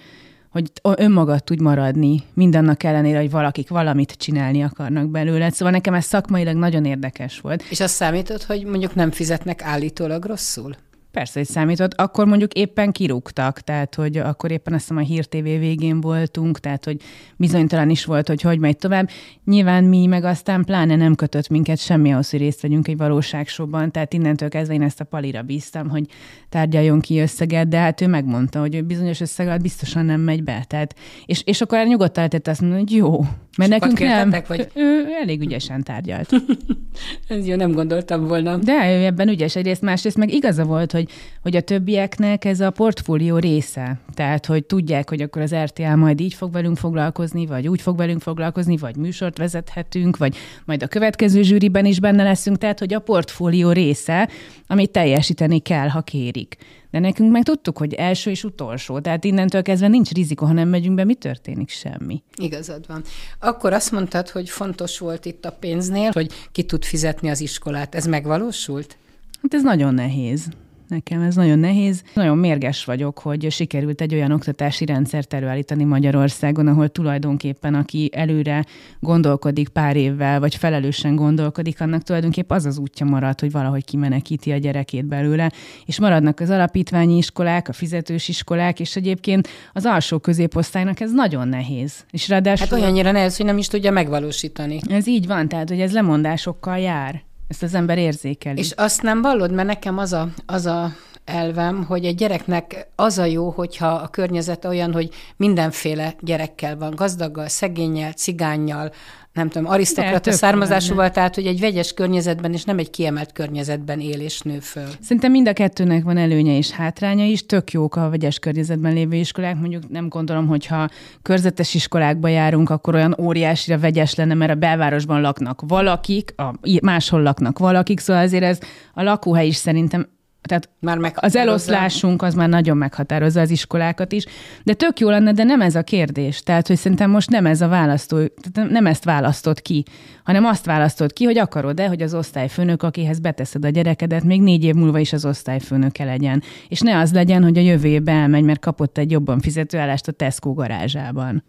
hogy 0.49 0.71
önmagad 0.81 1.43
tudj 1.43 1.63
maradni, 1.63 2.23
mindannak 2.33 2.83
ellenére, 2.83 3.19
hogy 3.19 3.31
valakik 3.31 3.69
valamit 3.69 4.11
csinálni 4.11 4.63
akarnak 4.63 5.09
belőle. 5.09 5.49
Szóval 5.49 5.73
nekem 5.73 5.93
ez 5.93 6.05
szakmailag 6.05 6.55
nagyon 6.55 6.85
érdekes 6.85 7.39
volt. 7.39 7.63
És 7.69 7.79
azt 7.79 7.93
számított, 7.93 8.43
hogy 8.43 8.65
mondjuk 8.65 8.95
nem 8.95 9.11
fizetnek 9.11 9.63
állítólag 9.63 10.25
rosszul? 10.25 10.75
Persze, 11.11 11.39
hogy 11.39 11.47
számított. 11.47 11.93
Akkor 11.93 12.25
mondjuk 12.25 12.53
éppen 12.53 12.91
kirúgtak, 12.91 13.59
tehát 13.59 13.95
hogy 13.95 14.17
akkor 14.17 14.51
éppen 14.51 14.73
azt 14.73 14.81
hiszem 14.81 14.97
a 14.97 15.05
Hír 15.05 15.25
TV 15.25 15.43
végén 15.43 16.01
voltunk, 16.01 16.59
tehát 16.59 16.85
hogy 16.85 17.01
bizonytalan 17.35 17.89
is 17.89 18.05
volt, 18.05 18.27
hogy 18.27 18.41
hogy 18.41 18.59
megy 18.59 18.77
tovább. 18.77 19.09
Nyilván 19.45 19.83
mi 19.83 20.05
meg 20.05 20.23
aztán 20.23 20.63
pláne 20.63 20.95
nem 20.95 21.15
kötött 21.15 21.49
minket 21.49 21.79
semmi 21.79 22.11
ahhoz, 22.11 22.29
hogy 22.29 22.39
részt 22.39 22.61
vegyünk 22.61 22.87
egy 22.87 22.97
valóságsóban, 22.97 23.91
tehát 23.91 24.13
innentől 24.13 24.49
kezdve 24.49 24.73
én 24.73 24.81
ezt 24.81 24.99
a 24.99 25.03
palira 25.03 25.41
bíztam, 25.41 25.89
hogy 25.89 26.05
tárgyaljon 26.49 26.99
ki 26.99 27.19
összeget, 27.19 27.67
de 27.67 27.77
hát 27.77 28.01
ő 28.01 28.07
megmondta, 28.07 28.59
hogy 28.59 28.83
bizonyos 28.83 29.19
összeg 29.19 29.61
biztosan 29.61 30.05
nem 30.05 30.21
megy 30.21 30.43
be. 30.43 30.65
Tehát, 30.67 30.95
és, 31.25 31.41
és 31.45 31.61
akkor 31.61 31.85
nyugodtan 31.85 32.13
lehetett 32.15 32.47
azt 32.47 32.61
mondani, 32.61 32.81
hogy 32.81 32.91
jó, 32.91 33.19
mert 33.59 33.71
Sokat 33.71 33.99
nekünk 33.99 34.31
nem. 34.31 34.43
Vagy? 34.47 34.67
Ő 34.73 35.05
elég 35.21 35.41
ügyesen 35.41 35.83
tárgyalt. 35.83 36.29
Ez 37.27 37.47
jó, 37.47 37.55
nem 37.55 37.71
gondoltam 37.71 38.27
volna. 38.27 38.57
De 38.57 38.97
ő 38.97 39.05
ebben 39.05 39.27
ügyes 39.27 39.55
egyrészt, 39.55 39.81
másrészt 39.81 40.17
meg 40.17 40.33
igaza 40.33 40.63
volt, 40.63 40.91
hogy, 40.91 41.09
hogy 41.41 41.55
a 41.55 41.61
többieknek 41.61 42.45
ez 42.45 42.59
a 42.59 42.69
portfólió 42.69 43.37
része. 43.37 43.99
Tehát, 44.13 44.45
hogy 44.45 44.65
tudják, 44.65 45.09
hogy 45.09 45.21
akkor 45.21 45.41
az 45.41 45.55
RTL 45.55 45.95
majd 45.95 46.19
így 46.19 46.33
fog 46.33 46.51
velünk 46.51 46.77
foglalkozni, 46.77 47.45
vagy 47.45 47.67
úgy 47.67 47.81
fog 47.81 47.97
velünk 47.97 48.21
foglalkozni, 48.21 48.77
vagy 48.77 48.95
műsort 48.95 49.37
vezethetünk, 49.37 50.17
vagy 50.17 50.35
majd 50.65 50.83
a 50.83 50.87
következő 50.87 51.41
zsűriben 51.41 51.85
is 51.85 51.99
benne 51.99 52.23
leszünk. 52.23 52.57
Tehát, 52.57 52.79
hogy 52.79 52.93
a 52.93 52.99
portfólió 52.99 53.71
része, 53.71 54.29
amit 54.67 54.91
teljesíteni 54.91 55.59
kell, 55.59 55.87
ha 55.87 56.01
kérik. 56.01 56.57
De 56.91 56.99
nekünk 56.99 57.31
meg 57.31 57.43
tudtuk, 57.43 57.77
hogy 57.77 57.93
első 57.93 58.29
és 58.29 58.43
utolsó, 58.43 58.99
tehát 58.99 59.23
innentől 59.23 59.61
kezdve 59.61 59.87
nincs 59.87 60.11
rizikó, 60.11 60.45
ha 60.45 60.53
nem 60.53 60.69
megyünk 60.69 60.95
be, 60.95 61.03
mi 61.03 61.13
történik? 61.13 61.69
Semmi. 61.69 62.23
Igazad 62.35 62.87
van. 62.87 63.03
Akkor 63.39 63.73
azt 63.73 63.91
mondtad, 63.91 64.29
hogy 64.29 64.49
fontos 64.49 64.99
volt 64.99 65.25
itt 65.25 65.45
a 65.45 65.51
pénznél, 65.51 66.09
hogy 66.13 66.31
ki 66.51 66.63
tud 66.63 66.83
fizetni 66.83 67.29
az 67.29 67.41
iskolát. 67.41 67.95
Ez 67.95 68.05
megvalósult? 68.05 68.97
Hát 69.41 69.53
ez 69.53 69.63
nagyon 69.63 69.93
nehéz. 69.93 70.47
Nekem 70.89 71.21
ez 71.21 71.35
nagyon 71.35 71.59
nehéz. 71.59 72.03
Nagyon 72.13 72.37
mérges 72.37 72.85
vagyok, 72.85 73.19
hogy 73.19 73.51
sikerült 73.51 74.01
egy 74.01 74.13
olyan 74.13 74.31
oktatási 74.31 74.85
rendszert 74.85 75.33
előállítani 75.33 75.83
Magyarországon, 75.83 76.67
ahol 76.67 76.87
tulajdonképpen 76.89 77.73
aki 77.73 78.09
előre 78.13 78.65
gondolkodik 78.99 79.69
pár 79.69 79.95
évvel, 79.95 80.39
vagy 80.39 80.55
felelősen 80.55 81.15
gondolkodik, 81.15 81.81
annak 81.81 82.03
tulajdonképpen 82.03 82.57
az 82.57 82.65
az 82.65 82.77
útja 82.77 83.05
marad, 83.05 83.39
hogy 83.39 83.51
valahogy 83.51 83.85
kimenekíti 83.85 84.51
a 84.51 84.57
gyerekét 84.57 85.05
belőle, 85.05 85.51
és 85.85 85.99
maradnak 85.99 86.39
az 86.39 86.49
alapítványi 86.49 87.17
iskolák, 87.17 87.67
a 87.67 87.73
fizetős 87.73 88.27
iskolák, 88.27 88.79
és 88.79 88.95
egyébként 88.95 89.47
az 89.73 89.85
alsó 89.85 90.19
középosztálynak 90.19 90.99
ez 90.99 91.11
nagyon 91.11 91.47
nehéz. 91.47 92.05
És 92.11 92.27
ráadásul... 92.27 92.67
Hát 92.67 92.79
olyannyira 92.79 93.11
nehéz, 93.11 93.37
hogy 93.37 93.45
nem 93.45 93.57
is 93.57 93.67
tudja 93.67 93.91
megvalósítani. 93.91 94.79
Ez 94.87 95.07
így 95.07 95.27
van, 95.27 95.47
tehát 95.47 95.69
hogy 95.69 95.81
ez 95.81 95.93
lemondásokkal 95.93 96.77
jár. 96.77 97.27
Ezt 97.49 97.63
az 97.63 97.73
ember 97.73 97.97
érzékeli. 97.97 98.59
És 98.59 98.71
azt 98.71 99.01
nem 99.01 99.21
vallod, 99.21 99.51
mert 99.51 99.67
nekem 99.67 99.97
az 99.97 100.13
a, 100.13 100.29
az 100.45 100.65
a 100.65 100.91
elvem, 101.29 101.83
hogy 101.83 102.05
egy 102.05 102.15
gyereknek 102.15 102.87
az 102.95 103.17
a 103.17 103.25
jó, 103.25 103.49
hogyha 103.49 103.87
a 103.87 104.07
környezet 104.07 104.65
olyan, 104.65 104.93
hogy 104.93 105.09
mindenféle 105.37 106.13
gyerekkel 106.19 106.77
van, 106.77 106.95
gazdaggal, 106.95 107.47
szegényel, 107.47 108.11
cigányjal, 108.11 108.91
nem 109.33 109.49
tudom, 109.49 109.71
arisztokrata 109.71 110.31
származásúval, 110.31 111.01
lenne. 111.01 111.13
tehát 111.13 111.35
hogy 111.35 111.45
egy 111.45 111.59
vegyes 111.59 111.93
környezetben 111.93 112.53
és 112.53 112.63
nem 112.63 112.77
egy 112.77 112.89
kiemelt 112.89 113.31
környezetben 113.31 113.99
él 113.99 114.19
és 114.19 114.41
nő 114.41 114.59
föl. 114.59 114.87
Szerintem 115.01 115.31
mind 115.31 115.47
a 115.47 115.53
kettőnek 115.53 116.03
van 116.03 116.17
előnye 116.17 116.57
és 116.57 116.71
hátránya 116.71 117.25
is, 117.25 117.45
tök 117.45 117.71
jók 117.71 117.95
a 117.95 118.09
vegyes 118.09 118.39
környezetben 118.39 118.93
lévő 118.93 119.15
iskolák, 119.15 119.59
mondjuk 119.59 119.89
nem 119.89 120.09
gondolom, 120.09 120.47
hogyha 120.47 120.89
körzetes 121.21 121.73
iskolákba 121.73 122.27
járunk, 122.27 122.69
akkor 122.69 122.95
olyan 122.95 123.15
óriásira 123.19 123.79
vegyes 123.79 124.15
lenne, 124.15 124.33
mert 124.33 124.51
a 124.51 124.55
belvárosban 124.55 125.21
laknak 125.21 125.61
valakik, 125.67 126.33
a, 126.37 126.53
máshol 126.81 127.21
laknak 127.21 127.59
valakik, 127.59 127.99
szóval 127.99 128.23
azért 128.23 128.43
ez 128.43 128.59
a 128.93 129.03
lakóhely 129.03 129.47
is 129.47 129.55
szerintem 129.55 130.07
tehát 130.41 130.69
már 130.79 131.11
az 131.15 131.35
eloszlásunk 131.35 132.21
az 132.21 132.33
már 132.33 132.49
nagyon 132.49 132.77
meghatározza 132.77 133.41
az 133.41 133.49
iskolákat 133.49 134.11
is, 134.11 134.25
de 134.63 134.73
tök 134.73 134.99
jó 134.99 135.09
lenne, 135.09 135.31
de 135.31 135.43
nem 135.43 135.61
ez 135.61 135.75
a 135.75 135.83
kérdés. 135.83 136.41
Tehát, 136.41 136.67
hogy 136.67 136.75
szerintem 136.75 137.09
most 137.09 137.29
nem 137.29 137.45
ez 137.45 137.61
a 137.61 137.67
választó, 137.67 138.17
tehát 138.17 138.71
nem 138.71 138.85
ezt 138.85 139.03
választott 139.03 139.61
ki, 139.61 139.83
hanem 140.23 140.45
azt 140.45 140.65
választott 140.65 141.13
ki, 141.13 141.23
hogy 141.23 141.37
akarod-e, 141.37 141.87
hogy 141.87 142.01
az 142.01 142.13
osztályfőnök, 142.13 142.83
akihez 142.83 143.19
beteszed 143.19 143.65
a 143.65 143.69
gyerekedet, 143.69 144.23
még 144.23 144.41
négy 144.41 144.63
év 144.63 144.73
múlva 144.73 144.99
is 144.99 145.13
az 145.13 145.25
osztályfőnöke 145.25 146.03
legyen. 146.03 146.43
És 146.67 146.79
ne 146.79 146.97
az 146.97 147.13
legyen, 147.13 147.43
hogy 147.43 147.57
a 147.57 147.61
jövő 147.61 148.01
elmegy, 148.05 148.43
mert 148.43 148.59
kapott 148.59 148.97
egy 148.97 149.11
jobban 149.11 149.39
fizetőállást 149.39 150.07
a 150.07 150.11
Tesco 150.11 150.53
garázsában. 150.53 151.43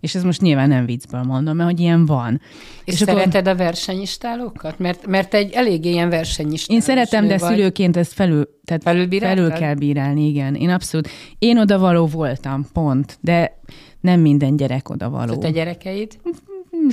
És 0.00 0.14
ez 0.14 0.22
most 0.22 0.40
nyilván 0.40 0.68
nem 0.68 0.86
viccből 0.86 1.22
mondom, 1.22 1.56
mert 1.56 1.70
hogy 1.70 1.80
ilyen 1.80 2.06
van. 2.06 2.40
És, 2.84 2.92
és 2.92 2.98
szereted 2.98 3.46
akkor... 3.46 3.60
a 3.60 3.64
versenyistálokat? 3.64 4.78
Mert, 4.78 5.06
mert 5.06 5.34
egy 5.34 5.52
elég 5.52 5.84
ilyen 5.84 6.08
versenyistál. 6.08 6.76
Én 6.76 6.82
szeretem, 6.82 7.26
de 7.26 7.38
vagy. 7.38 7.54
szülőként 7.54 7.96
ezt 7.96 8.12
felül, 8.12 8.48
tehát 8.64 8.82
felül 8.82 9.50
kell 9.50 9.74
bírálni, 9.74 10.26
igen. 10.26 10.54
Én 10.54 10.70
abszolút. 10.70 11.08
Én 11.38 11.58
odavaló 11.58 12.06
voltam, 12.06 12.66
pont. 12.72 13.18
De 13.20 13.60
nem 14.00 14.20
minden 14.20 14.56
gyerek 14.56 14.88
odavaló. 14.88 15.34
Tehát 15.34 15.44
a 15.44 15.56
gyerekeid? 15.56 16.18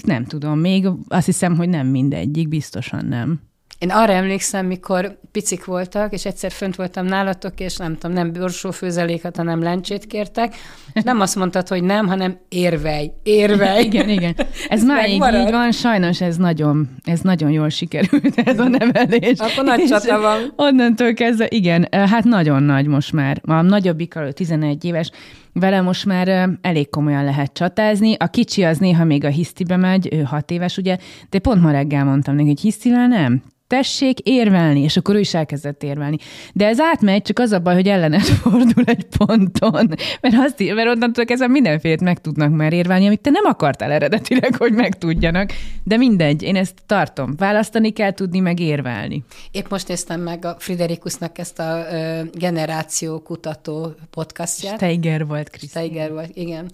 Nem 0.03 0.25
tudom, 0.25 0.59
még 0.59 0.87
azt 1.07 1.25
hiszem, 1.25 1.55
hogy 1.55 1.69
nem 1.69 1.87
mindegyik, 1.87 2.47
biztosan 2.47 3.05
nem. 3.05 3.41
Én 3.84 3.89
arra 3.89 4.13
emlékszem, 4.13 4.65
mikor 4.65 5.17
picik 5.32 5.65
voltak, 5.65 6.13
és 6.13 6.26
egyszer 6.26 6.52
fönt 6.52 6.76
voltam 6.76 7.06
nálatok, 7.06 7.60
és 7.60 7.78
nem 7.78 7.98
tudom, 7.98 8.15
nem 8.15 8.34
borsófőzeléket, 8.34 9.36
hanem 9.38 9.62
lencsét 9.62 10.06
kértek, 10.06 10.56
és 10.93 11.04
nem 11.04 11.19
azt 11.19 11.36
mondtad, 11.36 11.67
hogy 11.67 11.84
nem, 11.84 12.08
hanem 12.08 12.38
érvej, 12.50 13.13
érvej. 13.24 13.84
igen, 13.88 14.10
igen. 14.10 14.34
Ez, 14.38 14.46
ez 14.69 14.84
már 14.84 15.10
így 15.10 15.19
van, 15.52 15.72
sajnos 15.72 16.22
ez 16.22 16.38
nagyon, 16.38 16.89
ez 17.04 17.19
nagyon 17.19 17.52
jól 17.52 17.69
sikerült, 17.69 18.41
ez 18.46 18.60
a 18.60 18.67
nevelés. 18.67 19.38
Akkor 19.38 19.63
nagy 19.63 19.86
csata 19.86 20.19
van. 20.19 20.54
Onnantól 20.56 21.13
kezdve, 21.13 21.48
igen, 21.50 21.88
hát 21.91 22.24
nagyon 22.24 22.63
nagy 22.63 22.88
most 22.88 23.13
már. 23.13 23.41
A 23.46 23.62
nagyobbik 23.62 24.13
11 24.34 24.86
éves, 24.86 25.12
vele 25.54 25.82
most 25.82 26.06
már 26.06 26.50
elég 26.62 26.89
komolyan 26.89 27.24
lehet 27.24 27.54
csatázni. 27.54 28.15
A 28.19 28.28
kicsi 28.28 28.63
az 28.63 28.78
néha 28.78 29.04
még 29.04 29.24
a 29.24 29.30
hisztibe 29.30 29.78
megy, 29.78 30.10
ő 30.12 30.22
hat 30.22 30.52
éves, 30.52 30.78
ugye, 30.78 30.98
de 31.30 31.39
pont 31.39 31.62
ma 31.62 31.72
reggel 31.72 32.04
mondtam 32.04 32.36
neki, 32.36 32.48
hogy 32.48 32.60
hisztivel 32.60 33.08
nem 33.08 33.41
tessék 33.73 34.19
érvelni, 34.19 34.79
és 34.79 34.97
akkor 34.97 35.15
ő 35.15 35.19
is 35.19 35.33
elkezdett 35.33 35.83
érvelni. 35.83 36.17
De 36.53 36.67
ez 36.67 36.79
átmegy, 36.79 37.21
csak 37.21 37.39
az 37.39 37.51
a 37.51 37.59
baj, 37.59 37.73
hogy 37.73 37.88
ellenet 37.88 38.25
fordul 38.43 38.83
egy 38.86 39.05
ponton, 39.17 39.89
mert, 40.21 40.36
azt, 40.38 40.73
mert 40.75 40.88
onnantól 40.88 41.25
kezdve 41.25 41.47
mindenfélét 41.47 42.01
meg 42.01 42.21
tudnak 42.21 42.51
már 42.51 42.73
érvelni, 42.73 43.05
amit 43.05 43.21
te 43.21 43.29
nem 43.29 43.45
akartál 43.45 43.91
eredetileg, 43.91 44.55
hogy 44.55 44.73
megtudjanak. 44.73 45.51
De 45.83 45.97
mindegy, 45.97 46.41
én 46.43 46.55
ezt 46.55 46.73
tartom. 46.86 47.36
Választani 47.38 47.89
kell 47.89 48.12
tudni, 48.12 48.39
meg 48.39 48.59
érvelni. 48.59 49.23
Épp 49.51 49.69
most 49.69 49.88
néztem 49.88 50.21
meg 50.21 50.45
a 50.45 50.55
Friderikusnak 50.59 51.38
ezt 51.38 51.59
a 51.59 51.86
generáció 52.33 53.19
kutató 53.19 53.93
podcastját. 54.09 54.75
Steiger 54.75 55.25
volt, 55.25 55.49
Krisztina. 55.49 55.86
Steiger 55.86 56.12
volt, 56.12 56.29
igen 56.33 56.69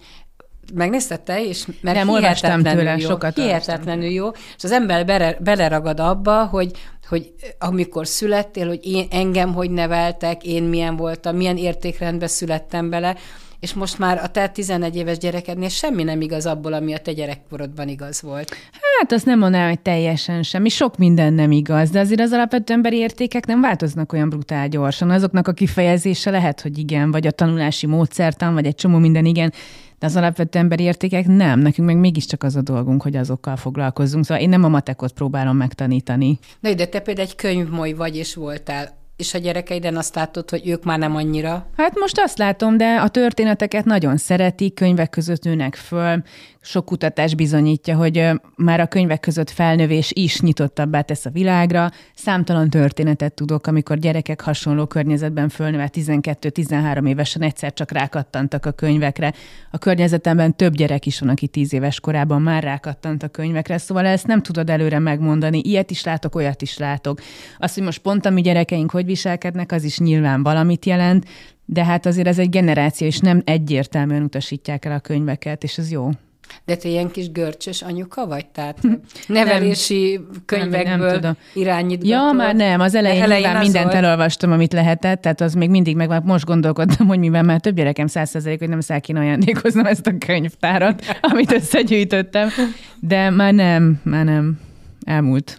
megnézted 0.74 1.20
te 1.20 1.42
is? 1.42 1.66
Mert 1.80 1.96
Nem, 1.96 2.08
olvastam 2.08 2.62
tőle, 2.62 2.96
jó, 2.96 3.08
sokat 3.08 3.34
Hihetetlenül 3.34 4.10
jó, 4.10 4.28
és 4.30 4.64
az 4.64 4.72
ember 4.72 5.06
bele, 5.06 5.36
beleragad 5.40 6.00
abba, 6.00 6.44
hogy 6.44 6.70
hogy 7.08 7.32
amikor 7.58 8.06
születtél, 8.06 8.66
hogy 8.66 8.80
én, 8.82 9.06
engem 9.10 9.54
hogy 9.54 9.70
neveltek, 9.70 10.44
én 10.44 10.62
milyen 10.62 10.96
voltam, 10.96 11.36
milyen 11.36 11.56
értékrendbe 11.56 12.26
születtem 12.26 12.90
bele, 12.90 13.16
és 13.60 13.74
most 13.74 13.98
már 13.98 14.18
a 14.18 14.26
te 14.26 14.48
11 14.48 14.96
éves 14.96 15.18
gyerekednél 15.18 15.68
semmi 15.68 16.02
nem 16.02 16.20
igaz 16.20 16.46
abból, 16.46 16.72
ami 16.72 16.94
a 16.94 16.98
te 16.98 17.12
gyerekkorodban 17.12 17.88
igaz 17.88 18.22
volt. 18.22 18.54
Hát 18.98 19.12
azt 19.12 19.26
nem 19.26 19.38
mondanám, 19.38 19.68
hogy 19.68 19.80
teljesen 19.80 20.42
semmi. 20.42 20.68
Sok 20.68 20.96
minden 20.96 21.32
nem 21.32 21.50
igaz, 21.50 21.90
de 21.90 22.00
azért 22.00 22.20
az 22.20 22.32
alapvető 22.32 22.72
emberi 22.72 22.96
értékek 22.96 23.46
nem 23.46 23.60
változnak 23.60 24.12
olyan 24.12 24.28
brutál 24.28 24.68
gyorsan. 24.68 25.10
Azoknak 25.10 25.48
a 25.48 25.52
kifejezése 25.52 26.30
lehet, 26.30 26.60
hogy 26.60 26.78
igen, 26.78 27.10
vagy 27.10 27.26
a 27.26 27.30
tanulási 27.30 27.86
módszertan, 27.86 28.54
vagy 28.54 28.66
egy 28.66 28.74
csomó 28.74 28.98
minden 28.98 29.24
igen, 29.24 29.52
de 30.00 30.06
az 30.06 30.16
alapvető 30.16 30.58
emberi 30.58 30.82
értékek 30.82 31.26
nem. 31.26 31.60
Nekünk 31.60 31.88
meg 31.88 31.96
mégiscsak 31.96 32.42
az 32.42 32.56
a 32.56 32.62
dolgunk, 32.62 33.02
hogy 33.02 33.16
azokkal 33.16 33.56
foglalkozzunk. 33.56 34.24
Szóval 34.24 34.42
én 34.42 34.48
nem 34.48 34.64
a 34.64 34.68
matekot 34.68 35.12
próbálom 35.12 35.56
megtanítani. 35.56 36.38
De, 36.60 36.74
de 36.74 36.86
te 36.86 37.00
például 37.00 37.26
egy 37.26 37.36
könyvmoly 37.36 37.92
vagy 37.92 38.16
és 38.16 38.34
voltál 38.34 38.99
és 39.20 39.34
a 39.34 39.38
gyerekeiden 39.38 39.96
azt 39.96 40.14
látod, 40.14 40.50
hogy 40.50 40.68
ők 40.68 40.84
már 40.84 40.98
nem 40.98 41.16
annyira? 41.16 41.66
Hát 41.76 41.98
most 41.98 42.20
azt 42.20 42.38
látom, 42.38 42.76
de 42.76 43.00
a 43.00 43.08
történeteket 43.08 43.84
nagyon 43.84 44.16
szeretik, 44.16 44.74
könyvek 44.74 45.10
között 45.10 45.42
nőnek 45.42 45.74
föl, 45.74 46.22
sok 46.62 46.84
kutatás 46.84 47.34
bizonyítja, 47.34 47.96
hogy 47.96 48.30
már 48.56 48.80
a 48.80 48.86
könyvek 48.86 49.20
között 49.20 49.50
felnövés 49.50 50.10
is 50.14 50.40
nyitottabbá 50.40 51.00
tesz 51.00 51.26
a 51.26 51.30
világra. 51.30 51.90
Számtalan 52.14 52.70
történetet 52.70 53.32
tudok, 53.32 53.66
amikor 53.66 53.98
gyerekek 53.98 54.40
hasonló 54.40 54.86
környezetben 54.86 55.48
fölnőve 55.48 55.90
12-13 55.92 57.08
évesen 57.08 57.42
egyszer 57.42 57.72
csak 57.72 57.90
rákattantak 57.90 58.66
a 58.66 58.70
könyvekre. 58.70 59.32
A 59.70 59.78
környezetemben 59.78 60.56
több 60.56 60.74
gyerek 60.74 61.06
is 61.06 61.20
van, 61.20 61.28
aki 61.28 61.46
10 61.46 61.72
éves 61.72 62.00
korában 62.00 62.42
már 62.42 62.62
rákattant 62.62 63.22
a 63.22 63.28
könyvekre, 63.28 63.78
szóval 63.78 64.06
ezt 64.06 64.26
nem 64.26 64.42
tudod 64.42 64.70
előre 64.70 64.98
megmondani. 64.98 65.60
Ilyet 65.64 65.90
is 65.90 66.04
látok, 66.04 66.34
olyat 66.34 66.62
is 66.62 66.78
látok. 66.78 67.20
Azt, 67.58 67.74
hogy 67.74 67.82
most 67.82 67.98
pont 67.98 68.26
a 68.26 68.30
mi 68.30 68.40
gyerekeink 68.40 68.90
hogy 68.90 69.06
viselkednek, 69.10 69.72
az 69.72 69.84
is 69.84 69.98
nyilván 69.98 70.42
valamit 70.42 70.84
jelent, 70.84 71.24
de 71.64 71.84
hát 71.84 72.06
azért 72.06 72.26
ez 72.26 72.38
egy 72.38 72.50
generáció, 72.50 73.06
és 73.06 73.18
nem 73.18 73.42
egyértelműen 73.44 74.22
utasítják 74.22 74.84
el 74.84 74.92
a 74.92 74.98
könyveket, 74.98 75.62
és 75.62 75.78
ez 75.78 75.90
jó. 75.90 76.10
De 76.64 76.76
te 76.76 76.88
ilyen 76.88 77.10
kis 77.10 77.30
görcsös 77.30 77.82
anyuka 77.82 78.26
vagy? 78.26 78.46
Tehát 78.46 78.78
nevelési 79.26 80.12
nem, 80.12 80.42
könyvekből 80.46 81.10
nem, 81.10 81.20
nem 81.20 81.36
irányítgató? 81.54 82.10
Ja, 82.10 82.32
már 82.32 82.54
nem. 82.54 82.80
Az 82.80 82.94
elején, 82.94 83.22
elején 83.22 83.44
nyilván 83.44 83.62
mindent 83.62 83.84
volt. 83.84 83.96
elolvastam, 83.96 84.52
amit 84.52 84.72
lehetett, 84.72 85.20
tehát 85.20 85.40
az 85.40 85.54
még 85.54 85.70
mindig 85.70 85.96
meg 85.96 86.24
most 86.24 86.44
gondolkodtam, 86.44 87.06
hogy 87.06 87.18
mivel 87.18 87.42
már 87.42 87.60
több 87.60 87.74
gyerekem 87.74 88.06
százszerzelék, 88.06 88.58
hogy 88.58 88.68
nem 88.68 88.80
száll 88.80 88.98
kéne 88.98 89.20
ajándékoznom 89.20 89.86
ezt 89.86 90.06
a 90.06 90.18
könyvtárat, 90.18 91.18
amit 91.20 91.52
összegyűjtöttem. 91.52 92.48
De 93.00 93.30
már 93.30 93.54
nem, 93.54 94.00
már 94.02 94.24
nem. 94.24 94.60
Elmúlt. 95.04 95.58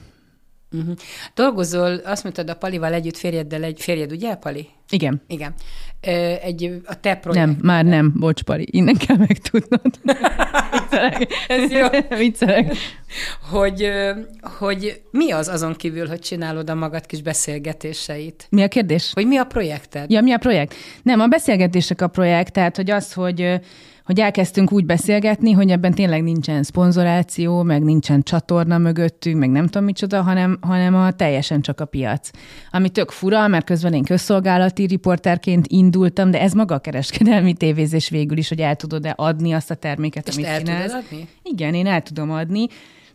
Uh-huh. 0.71 0.95
Dolgozol, 1.33 1.95
azt 1.95 2.23
mondtad, 2.23 2.49
a 2.49 2.55
Palival 2.55 2.93
együtt 2.93 3.17
férjeddel 3.17 3.63
egy 3.63 3.81
férjed, 3.81 4.11
ugye, 4.11 4.35
Pali? 4.35 4.67
Igen. 4.89 5.21
Igen. 5.27 5.53
Egy, 6.41 6.81
a 6.85 6.99
te 6.99 7.15
projekt. 7.15 7.45
Nem, 7.45 7.57
már 7.61 7.85
nem, 7.85 8.13
bocs, 8.15 8.43
Pali, 8.43 8.67
innen 8.71 8.95
kell 8.95 9.17
megtudnod. 9.17 9.99
Ez 11.47 11.71
jó. 11.71 11.87
Viccelek. 12.17 12.73
Hogy, 13.49 13.91
hogy 14.41 15.01
mi 15.11 15.31
az 15.31 15.47
azon 15.47 15.75
kívül, 15.75 16.07
hogy 16.07 16.19
csinálod 16.19 16.69
a 16.69 16.75
magad 16.75 17.05
kis 17.05 17.21
beszélgetéseit? 17.21 18.47
Mi 18.49 18.63
a 18.63 18.67
kérdés? 18.67 19.11
Hogy 19.13 19.27
mi 19.27 19.37
a 19.37 19.43
projekted? 19.43 20.11
Ja, 20.11 20.21
mi 20.21 20.31
a 20.31 20.37
projekt? 20.37 20.75
Nem, 21.03 21.19
a 21.19 21.27
beszélgetések 21.27 22.01
a 22.01 22.07
projekt, 22.07 22.53
tehát 22.53 22.75
hogy 22.75 22.89
az, 22.89 23.13
hogy 23.13 23.61
hogy 24.11 24.19
elkezdtünk 24.19 24.71
úgy 24.71 24.85
beszélgetni, 24.85 25.51
hogy 25.51 25.69
ebben 25.69 25.93
tényleg 25.93 26.23
nincsen 26.23 26.63
szponzoráció, 26.63 27.63
meg 27.63 27.83
nincsen 27.83 28.23
csatorna 28.23 28.77
mögöttünk, 28.77 29.39
meg 29.39 29.49
nem 29.49 29.65
tudom 29.65 29.83
micsoda, 29.83 30.21
hanem, 30.21 30.57
hanem 30.61 30.95
a 30.95 31.11
teljesen 31.11 31.61
csak 31.61 31.79
a 31.79 31.85
piac. 31.85 32.29
Ami 32.71 32.89
tök 32.89 33.11
fura, 33.11 33.47
mert 33.47 33.65
közben 33.65 33.93
én 33.93 34.03
közszolgálati 34.03 34.85
riporterként 34.85 35.67
indultam, 35.67 36.31
de 36.31 36.41
ez 36.41 36.53
maga 36.53 36.75
a 36.75 36.79
kereskedelmi 36.79 37.53
tévézés 37.53 38.09
végül 38.09 38.37
is, 38.37 38.49
hogy 38.49 38.59
el 38.59 38.75
tudod-e 38.75 39.13
adni 39.17 39.53
azt 39.53 39.71
a 39.71 39.75
terméket, 39.75 40.27
És 40.27 40.35
amit 40.35 40.47
el 40.47 40.59
csinálsz. 40.59 40.85
Tudod 40.85 41.03
adni? 41.03 41.27
Igen, 41.43 41.73
én 41.73 41.87
el 41.87 42.01
tudom 42.01 42.31
adni 42.31 42.67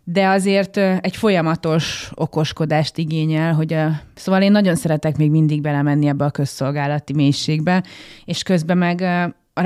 de 0.08 0.28
azért 0.28 0.76
egy 0.76 1.16
folyamatos 1.16 2.10
okoskodást 2.14 2.98
igényel, 2.98 3.54
hogy 3.54 3.72
a, 3.72 4.00
szóval 4.14 4.42
én 4.42 4.50
nagyon 4.50 4.74
szeretek 4.74 5.16
még 5.16 5.30
mindig 5.30 5.60
belemenni 5.60 6.06
ebbe 6.06 6.24
a 6.24 6.30
közszolgálati 6.30 7.12
mélységbe, 7.12 7.84
és 8.24 8.42
közben 8.42 8.78
meg 8.78 8.96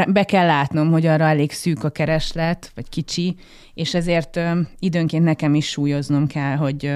be 0.08 0.24
kell 0.24 0.46
látnom, 0.46 0.90
hogy 0.90 1.06
arra 1.06 1.24
elég 1.24 1.52
szűk 1.52 1.84
a 1.84 1.90
kereslet, 1.90 2.72
vagy 2.74 2.88
kicsi, 2.88 3.36
és 3.74 3.94
ezért 3.94 4.40
időnként 4.78 5.24
nekem 5.24 5.54
is 5.54 5.68
súlyoznom 5.68 6.26
kell, 6.26 6.56
hogy 6.56 6.92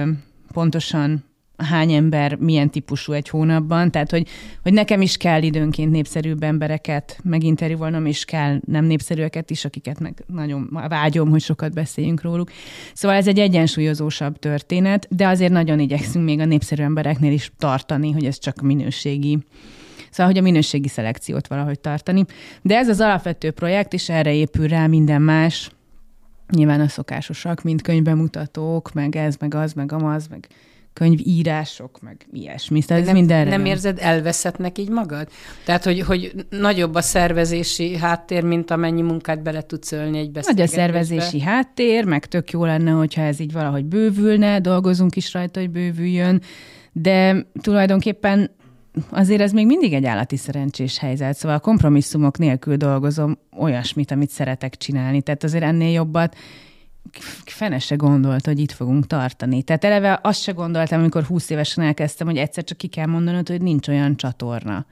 pontosan 0.53 1.25
hány 1.57 1.91
ember 1.91 2.35
milyen 2.35 2.69
típusú 2.69 3.11
egy 3.11 3.29
hónapban, 3.29 3.91
tehát 3.91 4.11
hogy, 4.11 4.27
hogy 4.61 4.73
nekem 4.73 5.01
is 5.01 5.17
kell 5.17 5.41
időnként 5.41 5.91
népszerűbb 5.91 6.43
embereket 6.43 7.19
meginterjúvolnom, 7.23 8.05
és 8.05 8.25
kell 8.25 8.59
nem 8.65 8.85
népszerűeket 8.85 9.49
is, 9.49 9.65
akiket 9.65 9.99
meg 9.99 10.23
nagyon 10.27 10.69
vágyom, 10.87 11.29
hogy 11.29 11.41
sokat 11.41 11.73
beszéljünk 11.73 12.21
róluk. 12.21 12.51
Szóval 12.93 13.17
ez 13.17 13.27
egy 13.27 13.39
egyensúlyozósabb 13.39 14.39
történet, 14.39 15.07
de 15.09 15.27
azért 15.27 15.51
nagyon 15.51 15.79
igyekszünk 15.79 16.25
még 16.25 16.39
a 16.39 16.45
népszerű 16.45 16.83
embereknél 16.83 17.31
is 17.31 17.51
tartani, 17.57 18.11
hogy 18.11 18.25
ez 18.25 18.39
csak 18.39 18.61
minőségi 18.61 19.39
Szóval, 20.09 20.31
hogy 20.31 20.41
a 20.41 20.45
minőségi 20.45 20.87
szelekciót 20.87 21.47
valahogy 21.47 21.79
tartani. 21.79 22.25
De 22.61 22.77
ez 22.77 22.89
az 22.89 23.01
alapvető 23.01 23.51
projekt, 23.51 23.93
és 23.93 24.09
erre 24.09 24.33
épül 24.33 24.67
rá 24.67 24.87
minden 24.87 25.21
más. 25.21 25.69
Nyilván 26.51 26.79
a 26.79 26.87
szokásosak, 26.87 27.63
mint 27.63 27.81
könyvbemutatók, 27.81 28.93
meg 28.93 29.15
ez, 29.15 29.35
meg 29.39 29.53
az, 29.53 29.73
meg 29.73 29.91
amaz, 29.91 30.27
meg 30.27 30.47
könyvírások, 30.95 32.01
meg 32.01 32.27
ilyesmi. 32.33 32.83
Tehát 32.83 33.01
ez 33.01 33.07
nem, 33.07 33.17
mindenre. 33.17 33.49
Nem 33.49 33.65
érzed 33.65 33.97
elveszettnek 34.01 34.77
így 34.77 34.89
magad? 34.89 35.27
Tehát, 35.65 35.83
hogy, 35.83 35.99
hogy 35.99 36.45
nagyobb 36.49 36.95
a 36.95 37.01
szervezési 37.01 37.97
háttér, 37.97 38.43
mint 38.43 38.71
amennyi 38.71 39.01
munkát 39.01 39.43
bele 39.43 39.61
tudsz 39.61 39.91
ölni 39.91 40.17
egy 40.17 40.31
beszélgetésbe? 40.31 40.81
Nagy 40.81 40.93
a 40.93 41.03
szervezési 41.03 41.41
háttér, 41.41 42.05
meg 42.05 42.25
tök 42.25 42.51
jó 42.51 42.65
lenne, 42.65 42.91
hogyha 42.91 43.21
ez 43.21 43.39
így 43.39 43.51
valahogy 43.51 43.85
bővülne, 43.85 44.59
dolgozunk 44.59 45.15
is 45.15 45.33
rajta, 45.33 45.59
hogy 45.59 45.69
bővüljön, 45.69 46.41
de 46.91 47.45
tulajdonképpen 47.61 48.51
azért 49.09 49.41
ez 49.41 49.51
még 49.51 49.65
mindig 49.65 49.93
egy 49.93 50.05
állati 50.05 50.37
szerencsés 50.37 50.97
helyzet, 50.97 51.37
szóval 51.37 51.57
a 51.57 51.59
kompromisszumok 51.59 52.37
nélkül 52.37 52.75
dolgozom 52.75 53.37
olyasmit, 53.57 54.11
amit 54.11 54.29
szeretek 54.29 54.77
csinálni. 54.77 55.21
Tehát 55.21 55.43
azért 55.43 55.63
ennél 55.63 55.91
jobbat 55.91 56.35
fene 57.45 57.79
se 57.79 57.95
gondolt, 57.95 58.45
hogy 58.45 58.59
itt 58.59 58.71
fogunk 58.71 59.07
tartani. 59.07 59.63
Tehát 59.63 59.83
eleve 59.83 60.19
azt 60.23 60.41
se 60.41 60.51
gondoltam, 60.51 60.99
amikor 60.99 61.23
20 61.23 61.49
évesen 61.49 61.83
elkezdtem, 61.83 62.27
hogy 62.27 62.37
egyszer 62.37 62.63
csak 62.63 62.77
ki 62.77 62.87
kell 62.87 63.05
mondanod, 63.05 63.49
hogy 63.49 63.61
nincs 63.61 63.87
olyan 63.87 64.15
csatorna 64.15 64.85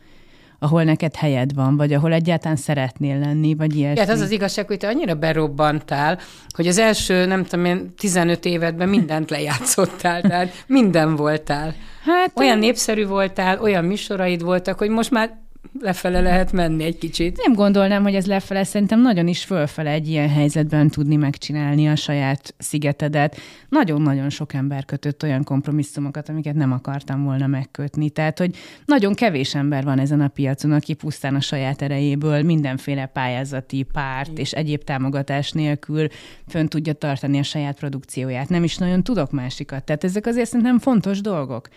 ahol 0.64 0.84
neked 0.84 1.16
helyed 1.16 1.54
van, 1.54 1.78
vagy 1.78 1.94
ahol 1.94 2.14
egyáltalán 2.14 2.58
szeretnél 2.58 3.20
lenni, 3.20 3.56
vagy 3.56 3.76
ilyesmi. 3.76 4.00
Hát 4.00 4.10
az 4.10 4.20
az 4.20 4.32
igazság, 4.32 4.68
hogy 4.68 4.78
te 4.78 4.88
annyira 4.88 5.16
berobbantál, 5.16 6.20
hogy 6.56 6.68
az 6.68 6.78
első, 6.78 7.26
nem 7.26 7.44
tudom 7.44 7.66
én, 7.66 7.94
15 7.98 8.46
évedben 8.46 8.90
mindent 8.90 9.30
lejátszottál, 9.30 10.22
tehát 10.22 10.64
minden 10.68 11.16
voltál. 11.16 11.76
Hát, 12.04 12.32
olyan 12.36 12.58
népszerű 12.58 13.06
voltál, 13.06 13.60
olyan 13.60 13.86
műsoraid 13.86 14.44
voltak, 14.44 14.78
hogy 14.78 14.90
most 14.90 15.12
már 15.12 15.43
lefele 15.80 16.22
lehet 16.22 16.52
menni 16.52 16.84
egy 16.84 16.98
kicsit. 16.98 17.38
Nem 17.38 17.54
gondolnám, 17.54 18.04
hogy 18.04 18.16
ez 18.16 18.26
lefele, 18.26 18.64
szerintem 18.64 19.02
nagyon 19.02 19.28
is 19.28 19.44
fölfele 19.44 19.90
egy 19.90 20.08
ilyen 20.08 20.30
helyzetben 20.30 20.90
tudni 20.90 21.16
megcsinálni 21.16 21.88
a 21.88 21.96
saját 21.96 22.54
szigetedet. 22.58 23.38
Nagyon-nagyon 23.70 24.30
sok 24.30 24.54
ember 24.54 24.86
kötött 24.86 25.24
olyan 25.24 25.44
kompromisszumokat, 25.44 26.30
amiket 26.30 26.56
nem 26.56 26.72
akartam 26.72 27.24
volna 27.24 27.48
megkötni. 27.48 28.10
Tehát, 28.10 28.40
hogy 28.40 28.56
nagyon 28.86 29.14
kevés 29.14 29.56
ember 29.56 29.84
van 29.84 30.00
ezen 30.00 30.22
a 30.22 30.28
piacon, 30.28 30.72
aki 30.72 30.94
pusztán 30.94 31.36
a 31.36 31.42
saját 31.42 31.82
erejéből 31.82 32.44
mindenféle 32.44 33.06
pályázati 33.06 33.84
párt 33.84 34.38
és 34.38 34.52
egyéb 34.52 34.84
támogatás 34.84 35.52
nélkül 35.52 36.08
fönn 36.48 36.68
tudja 36.68 36.94
tartani 36.94 37.40
a 37.40 37.44
saját 37.44 37.78
produkcióját. 37.78 38.50
Nem 38.50 38.64
is 38.64 38.78
nagyon 38.78 39.04
tudok 39.04 39.32
másikat. 39.32 39.84
Tehát 39.84 40.04
ezek 40.04 40.26
azért 40.26 40.50
szerintem 40.50 40.80
fontos 40.80 41.22
dolgok. 41.22 41.68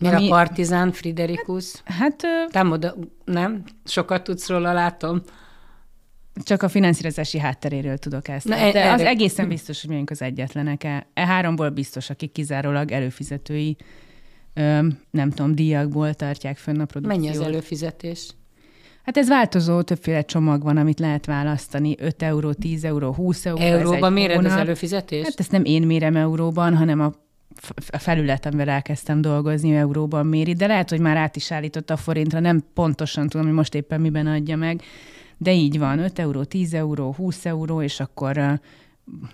Ami... 0.00 0.26
a 0.26 0.28
Partizán, 0.28 0.92
Friderikus? 0.92 1.72
Hát... 1.84 2.22
Támoda... 2.50 2.94
Nem? 3.24 3.62
Sokat 3.84 4.22
tudsz 4.24 4.48
róla, 4.48 4.72
látom. 4.72 5.22
Csak 6.42 6.62
a 6.62 6.68
finanszírozási 6.68 7.38
hátteréről 7.38 7.96
tudok 7.96 8.28
ezt. 8.28 8.48
Na, 8.48 8.54
e- 8.54 8.72
De 8.72 8.80
erre... 8.80 8.92
az 8.92 9.00
egészen 9.00 9.48
biztos, 9.48 9.80
hogy 9.80 9.90
miénk 9.90 10.10
az 10.10 10.22
egyetlenek. 10.22 10.84
E, 10.84 11.06
e 11.14 11.26
háromból 11.26 11.70
biztos, 11.70 12.10
akik 12.10 12.32
kizárólag 12.32 12.90
előfizetői, 12.90 13.76
ö, 14.54 14.86
nem 15.10 15.30
tudom, 15.30 15.54
díjakból 15.54 16.14
tartják 16.14 16.56
fönn 16.56 16.80
a 16.80 16.84
produkciót. 16.84 17.22
Mennyi 17.22 17.36
az 17.36 17.40
előfizetés? 17.40 18.30
Hát 19.02 19.16
ez 19.16 19.28
változó, 19.28 19.82
többféle 19.82 20.22
csomag 20.22 20.62
van, 20.62 20.76
amit 20.76 20.98
lehet 20.98 21.26
választani. 21.26 21.94
5 21.98 22.22
euró, 22.22 22.52
10 22.52 22.84
euró, 22.84 23.12
20 23.12 23.46
euró. 23.46 23.62
Euróban 23.62 24.12
méred 24.12 24.36
hónap. 24.36 24.52
az 24.52 24.58
előfizetés? 24.58 25.22
Hát 25.24 25.40
ezt 25.40 25.50
nem 25.50 25.64
én 25.64 25.82
mérem 25.82 26.16
euróban, 26.16 26.76
hanem 26.76 27.00
a 27.00 27.12
a 27.90 27.98
felület, 27.98 28.46
amivel 28.46 28.68
elkezdtem 28.68 29.20
dolgozni, 29.20 29.76
euróban 29.76 30.26
méri, 30.26 30.52
de 30.52 30.66
lehet, 30.66 30.90
hogy 30.90 31.00
már 31.00 31.16
át 31.16 31.36
is 31.36 31.52
állított 31.52 31.90
a 31.90 31.96
forintra, 31.96 32.40
nem 32.40 32.64
pontosan 32.74 33.28
tudom, 33.28 33.46
hogy 33.46 33.54
most 33.54 33.74
éppen 33.74 34.00
miben 34.00 34.26
adja 34.26 34.56
meg, 34.56 34.82
de 35.36 35.52
így 35.52 35.78
van, 35.78 35.98
5 35.98 36.18
euró, 36.18 36.44
10 36.44 36.74
euró, 36.74 37.12
20 37.12 37.46
euró, 37.46 37.82
és 37.82 38.00
akkor 38.00 38.60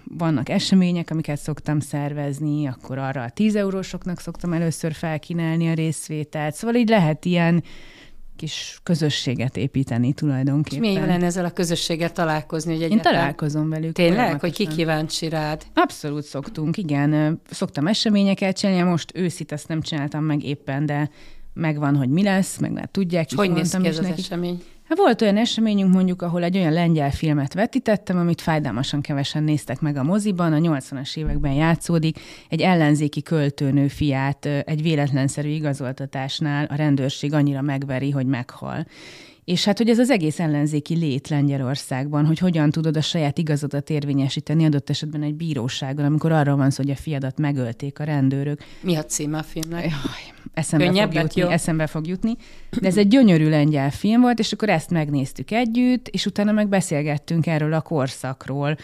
vannak 0.05 0.49
események, 0.49 1.11
amiket 1.11 1.39
szoktam 1.39 1.81
szervezni, 1.81 2.67
akkor 2.67 2.99
arra 2.99 3.23
a 3.23 3.31
10 3.31 3.57
eurósoknak 3.57 4.21
szoktam 4.21 4.53
először 4.53 4.93
felkínálni 4.93 5.69
a 5.69 5.75
részvételt. 5.75 6.55
Szóval 6.55 6.77
így 6.77 6.89
lehet 6.89 7.25
ilyen 7.25 7.63
kis 8.37 8.81
közösséget 8.83 9.57
építeni 9.57 10.13
tulajdonképpen. 10.13 10.85
És 10.85 10.91
milyen 10.91 11.07
lenne 11.07 11.25
ezzel 11.25 11.45
a 11.45 11.51
közösséggel 11.51 12.13
találkozni? 12.13 12.73
Hogy 12.73 12.83
egyáltalán... 12.83 13.13
Én 13.13 13.19
találkozom 13.19 13.69
velük. 13.69 13.93
Tényleg? 13.93 14.41
Hogy 14.41 14.53
ki 14.53 14.67
kíváncsi 14.67 15.29
rád? 15.29 15.63
Abszolút 15.75 16.25
szoktunk, 16.25 16.77
igen. 16.77 17.41
Szoktam 17.51 17.87
eseményeket 17.87 18.59
csinálni, 18.59 18.91
most 18.91 19.13
őszit 19.15 19.53
ezt 19.53 19.69
nem 19.69 19.81
csináltam 19.81 20.25
meg 20.25 20.45
éppen, 20.45 20.87
de 20.87 21.11
megvan, 21.53 21.97
hogy 21.97 22.09
mi 22.09 22.23
lesz, 22.23 22.59
meg 22.59 22.73
már 22.73 22.89
tudják. 22.91 23.29
Hogy 23.35 23.51
néz 23.51 23.77
ki 23.77 23.87
ez 23.87 23.99
az 23.99 24.07
esemény? 24.17 24.63
Hát 24.89 24.99
volt 24.99 25.23
olyan 25.23 25.37
eseményünk 25.37 25.93
mondjuk, 25.93 26.23
ahol 26.23 26.43
egy 26.43 26.57
olyan 26.57 26.73
lengyel 26.73 27.11
filmet 27.11 27.55
vetítettem, 27.55 28.19
amit 28.19 28.41
fájdalmasan 28.41 29.01
kevesen 29.01 29.43
néztek 29.43 29.81
meg 29.81 29.97
a 29.97 30.03
moziban, 30.03 30.53
a 30.53 30.59
80-as 30.59 31.17
években 31.17 31.53
játszódik, 31.53 32.19
egy 32.49 32.61
ellenzéki 32.61 33.23
költőnő 33.23 33.89
fiát 33.89 34.47
egy 34.47 34.83
véletlenszerű 34.83 35.49
igazoltatásnál 35.49 36.65
a 36.65 36.75
rendőrség 36.75 37.33
annyira 37.33 37.61
megveri, 37.61 38.11
hogy 38.11 38.27
meghal. 38.27 38.87
És 39.45 39.65
hát, 39.65 39.79
hogy 39.79 39.89
ez 39.89 39.99
az 39.99 40.11
egész 40.11 40.41
ellenzéki 40.41 40.95
lét 40.95 41.29
Lengyelországban, 41.29 42.27
hogy 42.27 42.39
hogyan 42.39 42.71
tudod 42.71 42.97
a 42.97 43.01
saját 43.01 43.39
igazodat 43.39 43.91
érvényesíteni 43.91 44.65
adott 44.65 44.91
esetben 44.91 45.23
egy 45.23 45.35
bíróságon, 45.35 46.05
amikor 46.05 46.33
arra 46.33 46.57
van 46.57 46.71
szó, 46.71 46.83
hogy 46.83 46.93
a 46.93 46.97
fiadat 46.97 47.39
megölték 47.39 47.99
a 47.99 48.05
rendőrök. 48.05 48.61
Mi 48.81 48.97
a 48.97 49.05
címe 49.05 49.39
a 49.39 49.43
filmnek? 49.43 49.83
Jaj, 49.83 50.35
eszembe 50.55 51.03
fog, 51.03 51.15
jutni, 51.15 51.41
jó. 51.41 51.49
eszembe 51.49 51.87
fog 51.87 52.07
jutni. 52.07 52.37
De 52.81 52.87
ez 52.87 52.97
egy 52.97 53.09
gyönyörű 53.09 53.49
lengyel 53.49 53.91
film 53.91 54.21
volt, 54.21 54.39
és 54.39 54.53
akkor 54.53 54.69
ezt 54.69 54.91
megnéztük 54.91 55.51
együtt, 55.51 56.09
és 56.09 56.27
utána 56.27 56.53
meg 56.53 56.69
beszélgettünk 56.69 57.47
erről 57.47 57.73
a 57.73 57.81
korszakról, 57.81 58.77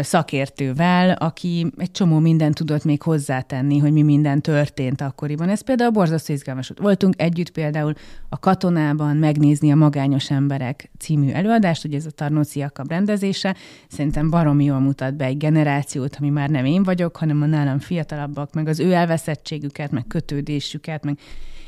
szakértővel, 0.00 1.10
aki 1.10 1.66
egy 1.76 1.90
csomó 1.90 2.18
mindent 2.18 2.54
tudott 2.54 2.84
még 2.84 3.02
hozzátenni, 3.02 3.78
hogy 3.78 3.92
mi 3.92 4.02
minden 4.02 4.40
történt 4.40 5.00
akkoriban. 5.00 5.48
Ez 5.48 5.60
például 5.60 5.90
borzasztó 5.90 6.32
izgalmas. 6.32 6.72
Voltunk 6.76 7.14
együtt 7.16 7.50
például 7.50 7.92
a 8.28 8.38
katonában 8.38 9.16
megnézni 9.16 9.70
a 9.70 9.74
Magányos 9.74 10.30
Emberek 10.30 10.90
című 10.98 11.30
előadást, 11.30 11.82
hogy 11.82 11.94
ez 11.94 12.06
a 12.06 12.10
Tarnóci 12.10 12.58
Jakab 12.58 12.88
rendezése. 12.88 13.56
Szerintem 13.88 14.30
baromi 14.30 14.64
jól 14.64 14.80
mutat 14.80 15.16
be 15.16 15.24
egy 15.24 15.36
generációt, 15.36 16.16
ami 16.20 16.30
már 16.30 16.48
nem 16.48 16.64
én 16.64 16.82
vagyok, 16.82 17.16
hanem 17.16 17.42
a 17.42 17.46
nálam 17.46 17.78
fiatalabbak, 17.78 18.54
meg 18.54 18.68
az 18.68 18.80
ő 18.80 18.92
elveszettségüket, 18.92 19.90
meg 19.90 20.04
kötődésüket, 20.06 21.04
meg 21.04 21.18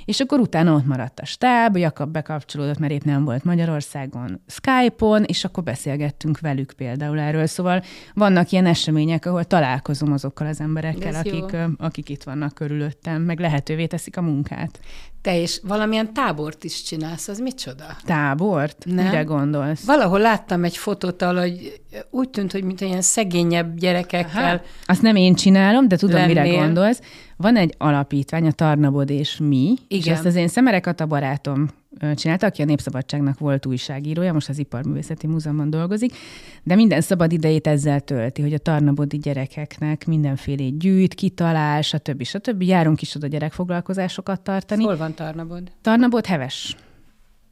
és 0.08 0.20
akkor 0.20 0.40
utána 0.40 0.74
ott 0.74 0.86
maradt 0.86 1.20
a 1.20 1.24
stáb, 1.24 1.76
Jakab 1.76 2.12
bekapcsolódott, 2.12 2.78
mert 2.78 2.92
épp 2.92 3.02
nem 3.02 3.24
volt 3.24 3.44
Magyarországon 3.44 4.40
Skype-on, 4.46 5.24
és 5.24 5.44
akkor 5.44 5.62
beszélgettünk 5.62 6.40
velük 6.40 6.72
például 6.76 7.18
erről. 7.18 7.46
Szóval 7.46 7.82
vannak 8.14 8.50
ilyen 8.50 8.66
események, 8.66 9.26
ahol 9.26 9.44
találkozom 9.44 10.12
azokkal 10.12 10.46
az 10.46 10.60
emberekkel, 10.60 11.14
akik, 11.14 11.56
akik 11.78 12.08
itt 12.08 12.22
vannak 12.22 12.54
körülöttem, 12.54 13.22
meg 13.22 13.38
lehetővé 13.38 13.86
teszik 13.86 14.16
a 14.16 14.22
munkát. 14.22 14.80
Te 15.22 15.36
is 15.36 15.60
valamilyen 15.62 16.12
tábort 16.12 16.64
is 16.64 16.82
csinálsz, 16.82 17.28
az 17.28 17.38
micsoda? 17.38 17.84
Tábort? 18.04 18.84
Nem? 18.84 19.04
Mire 19.04 19.22
gondolsz? 19.22 19.84
Valahol 19.84 20.18
láttam 20.18 20.64
egy 20.64 20.76
fotót, 20.76 21.22
hogy 21.22 21.80
úgy 22.10 22.28
tűnt, 22.28 22.52
hogy 22.52 22.64
mint 22.64 22.80
ilyen 22.80 23.00
szegényebb 23.00 23.78
gyerekekkel. 23.78 24.54
Aha. 24.54 24.60
Azt 24.86 25.02
nem 25.02 25.16
én 25.16 25.34
csinálom, 25.34 25.88
de 25.88 25.96
tudom, 25.96 26.16
lennél. 26.16 26.42
mire 26.42 26.56
gondolsz. 26.56 27.00
Van 27.36 27.56
egy 27.56 27.74
alapítvány, 27.78 28.46
a 28.46 28.52
Tarnabod 28.52 29.10
és 29.10 29.36
mi, 29.36 29.74
Igen. 29.88 30.02
és 30.02 30.06
ezt 30.06 30.24
az 30.24 30.34
én 30.34 30.48
Szemerek 30.48 30.86
a 30.86 31.06
barátom 31.06 31.68
csinálta, 32.14 32.46
aki 32.46 32.62
a 32.62 32.64
Népszabadságnak 32.64 33.38
volt 33.38 33.66
újságírója, 33.66 34.32
most 34.32 34.48
az 34.48 34.58
Iparművészeti 34.58 35.26
Múzeumban 35.26 35.70
dolgozik, 35.70 36.16
de 36.62 36.74
minden 36.74 37.00
szabad 37.00 37.32
idejét 37.32 37.66
ezzel 37.66 38.00
tölti, 38.00 38.42
hogy 38.42 38.54
a 38.54 38.58
tarnabodi 38.58 39.18
gyerekeknek 39.18 40.06
mindenféle 40.06 40.68
gyűjt, 40.68 41.14
kitalál, 41.14 41.82
stb. 41.82 42.22
stb. 42.22 42.62
Járunk 42.62 43.00
is 43.00 43.14
oda 43.14 43.26
gyerekfoglalkozásokat 43.26 44.40
tartani. 44.40 44.84
Hol 44.84 44.96
van 44.96 45.14
Tarnabod? 45.14 45.62
Tarnabod 45.80 46.26
heves 46.26 46.76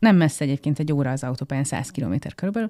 nem 0.07 0.17
messze 0.17 0.45
egyébként 0.45 0.79
egy 0.79 0.93
óra 0.93 1.11
az 1.11 1.25
autópályán, 1.25 1.65
100 1.65 1.91
km 1.91 2.15
körülbelül, 2.35 2.69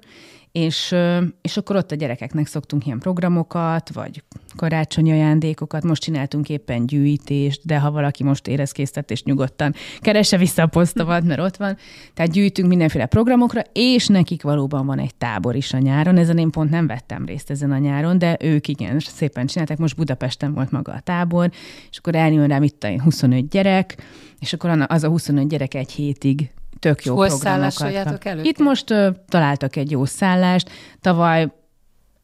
és, 0.51 0.95
és 1.41 1.57
akkor 1.57 1.75
ott 1.75 1.91
a 1.91 1.95
gyerekeknek 1.95 2.47
szoktunk 2.47 2.85
ilyen 2.85 2.99
programokat, 2.99 3.89
vagy 3.93 4.23
karácsonyi 4.55 5.11
ajándékokat, 5.11 5.83
most 5.83 6.01
csináltunk 6.01 6.49
éppen 6.49 6.85
gyűjtést, 6.85 7.61
de 7.65 7.79
ha 7.79 7.91
valaki 7.91 8.23
most 8.23 8.47
érez 8.47 8.71
készített, 8.71 9.23
nyugodtan 9.23 9.73
keresse 9.99 10.37
vissza 10.37 10.61
a 10.61 10.67
posztomat, 10.67 11.23
mert 11.23 11.39
ott 11.39 11.57
van. 11.57 11.77
Tehát 12.13 12.31
gyűjtünk 12.31 12.67
mindenféle 12.67 13.05
programokra, 13.05 13.61
és 13.73 14.07
nekik 14.07 14.41
valóban 14.41 14.85
van 14.85 14.99
egy 14.99 15.15
tábor 15.15 15.55
is 15.55 15.73
a 15.73 15.77
nyáron. 15.77 16.17
Ezen 16.17 16.37
én 16.37 16.49
pont 16.49 16.69
nem 16.69 16.87
vettem 16.87 17.25
részt 17.25 17.49
ezen 17.49 17.71
a 17.71 17.77
nyáron, 17.77 18.17
de 18.17 18.37
ők 18.39 18.67
igen, 18.67 18.99
szépen 18.99 19.45
csinálták. 19.45 19.77
Most 19.77 19.95
Budapesten 19.95 20.53
volt 20.53 20.71
maga 20.71 20.91
a 20.91 20.99
tábor, 20.99 21.51
és 21.89 21.97
akkor 21.97 22.15
eljön 22.15 22.47
rám 22.47 22.63
itt 22.63 22.83
a 22.83 23.01
25 23.01 23.49
gyerek, 23.49 23.95
és 24.39 24.53
akkor 24.53 24.85
az 24.87 25.03
a 25.03 25.07
25 25.07 25.47
gyerek 25.47 25.73
egy 25.73 25.91
hétig 25.91 26.51
tök 26.79 27.05
jó 27.05 27.15
Hol 27.15 27.27
programokat. 27.27 28.25
elő? 28.25 28.41
Itt 28.43 28.59
most 28.59 28.91
uh, 28.91 29.07
találtak 29.27 29.75
egy 29.75 29.91
jó 29.91 30.05
szállást. 30.05 30.69
Tavaly 31.01 31.51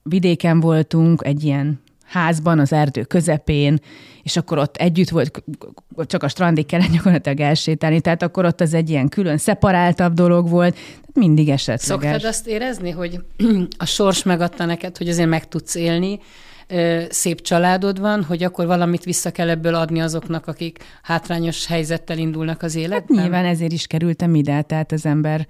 vidéken 0.03 0.59
voltunk, 0.59 1.21
egy 1.25 1.43
ilyen 1.43 1.81
házban, 2.13 2.59
az 2.59 2.73
erdő 2.73 3.03
közepén, 3.03 3.79
és 4.23 4.37
akkor 4.37 4.57
ott 4.57 4.75
együtt 4.75 5.09
volt, 5.09 5.43
csak 5.97 6.23
a 6.23 6.27
strandig 6.27 6.65
kellett 6.65 6.91
gyakorlatilag 6.91 7.39
elsétálni, 7.39 8.01
tehát 8.01 8.21
akkor 8.21 8.45
ott 8.45 8.61
az 8.61 8.73
egy 8.73 8.89
ilyen 8.89 9.09
külön 9.09 9.37
szeparáltabb 9.37 10.13
dolog 10.13 10.49
volt, 10.49 10.77
mindig 11.13 11.49
esetleges. 11.49 11.85
Szoktad 11.85 12.23
azt 12.23 12.47
érezni, 12.47 12.89
hogy 12.89 13.19
a 13.77 13.85
sors 13.85 14.23
megadta 14.23 14.65
neked, 14.65 14.97
hogy 14.97 15.09
azért 15.09 15.29
meg 15.29 15.47
tudsz 15.47 15.75
élni, 15.75 16.19
szép 17.10 17.41
családod 17.41 17.99
van, 17.99 18.23
hogy 18.23 18.43
akkor 18.43 18.65
valamit 18.65 19.04
vissza 19.04 19.32
kell 19.32 19.49
ebből 19.49 19.76
adni 19.76 20.02
azoknak, 20.02 20.47
akik 20.47 20.84
hátrányos 21.02 21.65
helyzettel 21.65 22.17
indulnak 22.17 22.62
az 22.62 22.76
életben? 22.76 23.17
Hát 23.17 23.26
nyilván 23.26 23.45
ezért 23.45 23.71
is 23.71 23.88
kerültem 23.88 24.36
ide, 24.36 24.62
tehát 24.62 24.91
az 24.91 25.06
ember 25.06 25.47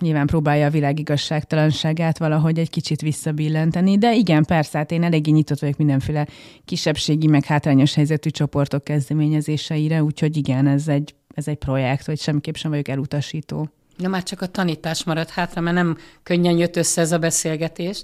nyilván 0.00 0.26
próbálja 0.26 0.66
a 0.66 0.70
világ 0.70 0.98
igazságtalanságát 0.98 2.18
valahogy 2.18 2.58
egy 2.58 2.70
kicsit 2.70 3.00
visszabillenteni, 3.00 3.98
de 3.98 4.14
igen, 4.14 4.44
persze, 4.44 4.78
hát 4.78 4.90
én 4.90 5.02
eléggé 5.02 5.30
nyitott 5.30 5.58
vagyok 5.58 5.76
mindenféle 5.76 6.26
kisebbségi, 6.64 7.26
meg 7.26 7.44
hátrányos 7.44 7.94
helyzetű 7.94 8.30
csoportok 8.30 8.84
kezdeményezéseire, 8.84 10.02
úgyhogy 10.02 10.36
igen, 10.36 10.66
ez 10.66 10.88
egy, 10.88 11.14
ez 11.34 11.48
egy 11.48 11.56
projekt, 11.56 12.06
hogy 12.06 12.20
semmiképp 12.20 12.54
sem 12.54 12.70
vagyok 12.70 12.88
elutasító. 12.88 13.68
Na 13.96 14.08
már 14.08 14.22
csak 14.22 14.40
a 14.40 14.46
tanítás 14.46 15.04
maradt 15.04 15.30
hátra, 15.30 15.60
mert 15.60 15.76
nem 15.76 15.96
könnyen 16.22 16.56
jött 16.56 16.76
össze 16.76 17.00
ez 17.00 17.12
a 17.12 17.18
beszélgetés, 17.18 18.02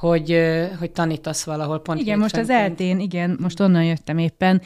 hogy, 0.00 0.40
hogy 0.78 0.90
tanítasz 0.90 1.44
valahol 1.44 1.80
pont. 1.80 2.00
Igen, 2.00 2.18
most 2.18 2.36
az 2.36 2.50
eltén, 2.50 3.00
igen, 3.00 3.36
most 3.40 3.60
onnan 3.60 3.84
jöttem 3.84 4.18
éppen. 4.18 4.62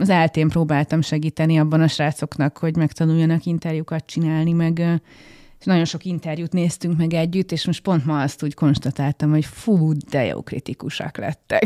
Az 0.00 0.08
eltén 0.08 0.48
próbáltam 0.48 1.00
segíteni 1.00 1.58
abban 1.58 1.80
a 1.80 1.88
srácoknak, 1.88 2.58
hogy 2.58 2.76
megtanuljanak 2.76 3.44
interjúkat 3.44 4.06
csinálni, 4.06 4.52
meg 4.52 5.00
nagyon 5.64 5.84
sok 5.84 6.04
interjút 6.04 6.52
néztünk 6.52 6.98
meg 6.98 7.14
együtt, 7.14 7.52
és 7.52 7.66
most 7.66 7.82
pont 7.82 8.04
ma 8.04 8.20
azt 8.20 8.42
úgy 8.42 8.54
konstatáltam, 8.54 9.30
hogy 9.30 9.44
fú, 9.44 9.92
de 10.10 10.24
jó 10.24 10.42
kritikusak 10.42 11.16
lettek. 11.16 11.62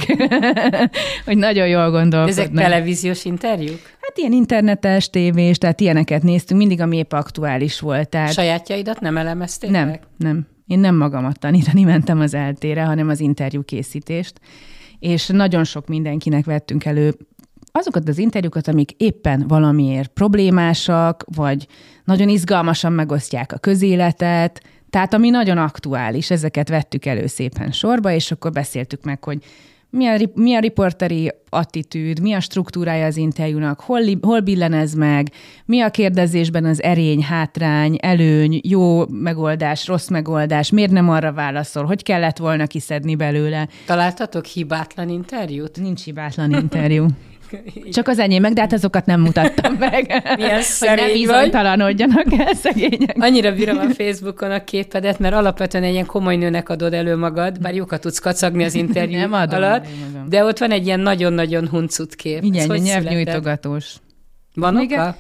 hogy 1.27 1.37
nagyon 1.37 1.69
jól 1.69 1.91
gondolkodnak. 1.91 2.29
Ezek 2.29 2.53
televíziós 2.53 3.25
interjúk? 3.25 3.81
Hát 4.01 4.19
ilyen 4.19 4.33
internetes, 4.33 5.11
tévés, 5.11 5.59
tehát 5.59 5.81
ilyeneket 5.81 6.23
néztünk, 6.23 6.61
mindig, 6.61 6.81
ami 6.81 6.97
épp 6.97 7.13
aktuális 7.13 7.81
volt. 7.81 8.09
Tehát... 8.09 8.33
Sajátjaidat 8.33 9.01
nem 9.01 9.17
elemezték 9.17 9.71
Nem, 9.71 9.99
nem. 10.17 10.47
Én 10.67 10.79
nem 10.79 10.97
magamat 10.97 11.39
tanítani 11.39 11.83
mentem 11.93 12.21
az 12.21 12.35
eltére, 12.35 12.85
hanem 12.85 13.09
az 13.09 13.21
interjú 13.21 13.63
készítést. 13.63 14.41
És 14.99 15.27
nagyon 15.27 15.65
sok 15.65 15.87
mindenkinek 15.87 16.45
vettünk 16.45 16.85
elő 16.85 17.15
azokat 17.73 18.09
az 18.09 18.19
interjúkat, 18.19 18.69
amik 18.69 18.91
éppen 18.91 19.45
valamiért 19.49 20.09
problémásak, 20.09 21.25
vagy 21.35 21.67
nagyon 22.05 22.29
izgalmasan 22.29 22.93
megosztják 22.93 23.53
a 23.53 23.59
közéletet, 23.59 24.63
tehát 24.91 25.15
ami 25.15 25.31
nagyon 25.31 25.59
aktuális, 25.59 26.31
ezeket 26.31 26.69
vettük 26.69 27.05
elő 27.05 27.27
szépen 27.27 27.73
sorba, 27.73 28.13
és 28.13 28.31
akkor 28.31 28.53
beszéltük 28.53 29.05
meg, 29.05 29.25
hogy 29.25 29.45
mi 29.91 30.07
a, 30.07 30.17
mi 30.35 30.55
a 30.55 30.61
riporteri 30.61 31.33
attitűd, 31.49 32.21
mi 32.21 32.33
a 32.33 32.41
struktúrája 32.41 33.07
az 33.07 33.17
interjúnak, 33.17 33.81
hol, 33.81 34.01
hol 34.21 34.41
billen 34.41 34.73
ez 34.73 34.93
meg, 34.93 35.33
mi 35.65 35.81
a 35.81 35.91
kérdezésben 35.91 36.65
az 36.65 36.83
erény, 36.83 37.23
hátrány, 37.23 37.99
előny, 38.01 38.61
jó 38.65 39.07
megoldás, 39.07 39.87
rossz 39.87 40.09
megoldás, 40.09 40.71
miért 40.71 40.91
nem 40.91 41.09
arra 41.09 41.33
válaszol, 41.33 41.85
hogy 41.85 42.03
kellett 42.03 42.37
volna 42.37 42.67
kiszedni 42.67 43.15
belőle. 43.15 43.69
Találtatok 43.87 44.45
hibátlan 44.45 45.09
interjút? 45.09 45.81
Nincs 45.81 46.05
hibátlan 46.05 46.53
interjú. 46.53 47.07
Csak 47.93 48.09
az 48.09 48.19
enyémek, 48.19 48.53
de 48.53 48.61
hát 48.61 48.73
azokat 48.73 49.07
nem 49.07 49.21
mutattam 49.21 49.75
meg. 49.91 50.23
Milyen 50.37 50.63
hogy 50.79 50.89
ne 50.97 51.13
bizonytalanodjanak 51.13 52.33
el 52.39 52.55
szegények. 52.55 53.17
Annyira 53.19 53.55
bírom 53.55 53.79
a 53.79 53.91
Facebookon 53.91 54.51
a 54.51 54.65
képedet, 54.65 55.19
mert 55.19 55.35
alapvetően 55.35 55.85
egy 55.85 55.93
ilyen 55.93 56.07
komoly 56.07 56.37
nőnek 56.37 56.69
adod 56.69 56.93
elő 56.93 57.17
magad, 57.17 57.61
bár 57.61 57.75
jókat 57.75 58.01
tudsz 58.01 58.19
kacagni 58.19 58.65
az 58.65 58.75
interjú 58.75 59.17
nem 59.17 59.33
adom 59.33 59.63
alatt, 59.63 59.87
de 60.29 60.45
ott 60.45 60.59
van 60.59 60.71
egy 60.71 60.87
ilyen 60.87 61.01
nagyon-nagyon 61.01 61.69
huncut 61.69 62.15
kép. 62.15 62.43
Igen, 62.43 62.73
egy 62.73 62.83
nyelvnyújtogatós. 62.83 63.95
Van 64.55 64.77
oka? 64.77 65.17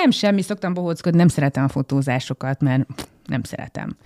Nem, 0.00 0.10
semmi, 0.10 0.42
szoktam 0.42 0.74
bohóckodni, 0.74 1.18
nem 1.18 1.28
szeretem 1.28 1.64
a 1.64 1.68
fotózásokat, 1.68 2.60
mert 2.60 2.86
nem 3.26 3.42
szeretem 3.42 3.96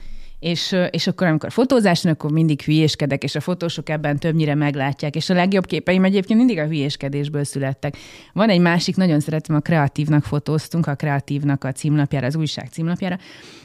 és, 0.44 0.76
és 0.90 1.07
akkor 1.07 1.26
amikor 1.26 1.52
fotózás, 1.52 2.04
akkor 2.04 2.30
mindig 2.30 2.62
hülyéskedek, 2.62 3.22
és 3.22 3.35
a 3.35 3.40
fotósok 3.40 3.88
ebben 3.88 4.18
többnyire 4.18 4.54
meglátják, 4.54 5.16
és 5.16 5.30
a 5.30 5.35
legjobb 5.35 5.66
képeim 5.66 6.04
egyébként 6.04 6.38
mindig 6.38 6.59
a 6.59 6.64
hülyéskedésből 6.64 7.44
születtek. 7.44 7.96
Van 8.33 8.48
egy 8.48 8.61
másik, 8.61 8.96
nagyon 8.96 9.20
szeretem, 9.20 9.57
a 9.57 9.61
kreatívnak 9.61 10.24
fotóztunk, 10.24 10.87
a 10.87 10.94
kreatívnak 10.94 11.64
a 11.64 11.72
címlapjára, 11.72 12.26
az 12.26 12.37
újság 12.37 12.68
címlapjára, 12.68 13.18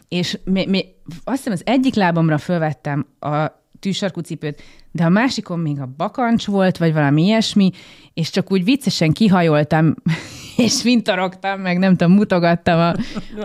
és 0.08 0.40
mi, 0.44 0.66
mi, 0.66 0.86
azt 1.24 1.38
hiszem 1.38 1.54
az 1.54 1.62
egyik 1.66 1.96
lábamra 1.96 2.38
fölvettem 2.38 3.06
a 3.20 3.46
tűsarkú 3.80 4.20
cipőt, 4.20 4.62
de 4.92 5.04
a 5.04 5.10
másikon 5.10 5.60
még 5.60 5.80
a 5.80 5.90
bakancs 5.98 6.46
volt, 6.46 6.78
vagy 6.78 6.94
valami 6.94 7.24
ilyesmi, 7.24 7.72
és 8.14 8.30
csak 8.30 8.52
úgy 8.52 8.64
viccesen 8.64 9.12
kihajoltam, 9.12 9.96
és 10.66 10.84
vintarogtam, 10.84 11.62
meg 11.62 11.78
nem 11.78 11.96
tudom, 11.96 12.14
mutogattam 12.14 12.80
a, 12.80 12.96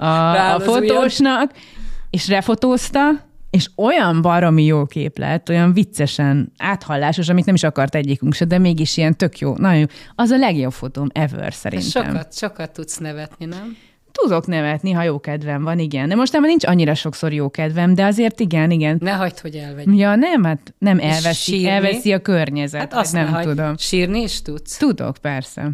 a, 0.04 0.54
a 0.54 0.60
fotósnak, 0.60 1.52
és 2.14 2.28
refotózta, 2.28 3.10
és 3.50 3.70
olyan 3.76 4.22
baromi 4.22 4.64
jó 4.64 4.86
kép 4.86 5.18
lett, 5.18 5.48
olyan 5.48 5.72
viccesen 5.72 6.52
áthallásos, 6.58 7.28
amit 7.28 7.44
nem 7.44 7.54
is 7.54 7.62
akart 7.62 7.94
egyikünk 7.94 8.34
se, 8.34 8.44
de 8.44 8.58
mégis 8.58 8.96
ilyen 8.96 9.16
tök 9.16 9.38
jó. 9.38 9.54
Nagyon 9.56 9.78
jó. 9.78 9.84
Az 10.14 10.30
a 10.30 10.36
legjobb 10.36 10.72
fotóm 10.72 11.08
ever 11.12 11.54
szerintem. 11.54 12.04
Sokat, 12.04 12.36
sokat 12.36 12.70
tudsz 12.70 12.98
nevetni, 12.98 13.44
nem? 13.44 13.76
Tudok 14.12 14.46
nevetni, 14.46 14.92
ha 14.92 15.02
jó 15.02 15.20
kedvem 15.20 15.62
van, 15.62 15.78
igen. 15.78 16.08
De 16.08 16.14
most 16.14 16.32
nem 16.32 16.42
nincs 16.42 16.66
annyira 16.66 16.94
sokszor 16.94 17.32
jó 17.32 17.50
kedvem, 17.50 17.94
de 17.94 18.04
azért 18.04 18.40
igen, 18.40 18.70
igen. 18.70 18.98
Ne 19.00 19.12
hagyd, 19.12 19.38
hogy 19.38 19.54
elvegy. 19.54 19.98
Ja, 19.98 20.14
nem, 20.14 20.44
hát 20.44 20.74
nem 20.78 20.98
elveszi, 20.98 21.68
elveszi 21.68 22.12
a 22.12 22.18
környezet. 22.18 22.80
Hát 22.80 22.94
azt 22.94 23.12
nem 23.12 23.40
tudom. 23.42 23.76
Sírni 23.76 24.20
is 24.20 24.42
tudsz? 24.42 24.76
Tudok, 24.76 25.16
persze. 25.16 25.70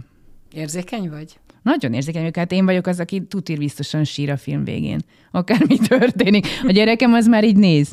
Érzékeny 0.52 1.10
vagy? 1.10 1.38
Nagyon 1.62 1.92
érzékeny 1.92 2.30
hát 2.34 2.52
én 2.52 2.64
vagyok 2.64 2.86
az, 2.86 3.00
aki 3.00 3.22
tutir 3.26 3.58
biztosan 3.58 4.04
sír 4.04 4.30
a 4.30 4.36
film 4.36 4.64
végén. 4.64 5.00
Akármi 5.30 5.78
történik. 5.88 6.46
A 6.66 6.72
gyerekem 6.72 7.12
az 7.12 7.26
már 7.26 7.44
így 7.44 7.56
néz. 7.56 7.92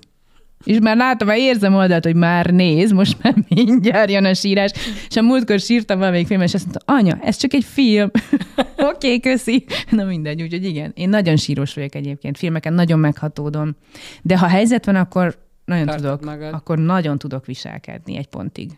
És 0.64 0.78
már 0.82 0.98
látom, 0.98 1.28
már 1.28 1.38
érzem 1.38 1.76
oldalt, 1.76 2.04
hogy 2.04 2.16
már 2.16 2.46
néz, 2.46 2.92
most 2.92 3.24
már 3.24 3.36
mindjárt 3.50 4.12
jön 4.12 4.26
a 4.26 4.34
sírás. 4.34 4.72
És 5.10 5.16
a 5.16 5.22
múltkor 5.22 5.60
sírtam 5.60 6.00
valamelyik 6.00 6.28
filmet, 6.28 6.48
és 6.48 6.54
azt 6.54 6.64
mondta, 6.66 6.94
anya, 6.94 7.20
ez 7.22 7.38
csak 7.38 7.54
egy 7.54 7.64
film. 7.64 8.10
Oké, 8.78 9.16
okay, 9.16 9.20
köszi. 9.20 9.66
Na 9.90 10.04
mindegy, 10.04 10.42
úgyhogy 10.42 10.66
igen. 10.66 10.92
Én 10.96 11.10
nagyon 11.10 11.36
síros 11.36 11.74
vagyok 11.74 11.96
egyébként, 11.96 12.38
filmeken 12.38 12.74
nagyon 12.74 13.00
meghatódom. 13.00 13.76
De 14.22 14.38
ha 14.38 14.48
helyzet 14.48 14.86
van, 14.86 14.96
akkor 14.96 15.38
nagyon 15.66 15.86
Tartod 15.86 16.04
tudok, 16.04 16.26
magad. 16.26 16.54
akkor 16.54 16.78
nagyon 16.78 17.18
tudok 17.18 17.46
viselkedni 17.46 18.18
egy 18.18 18.28
pontig. 18.28 18.72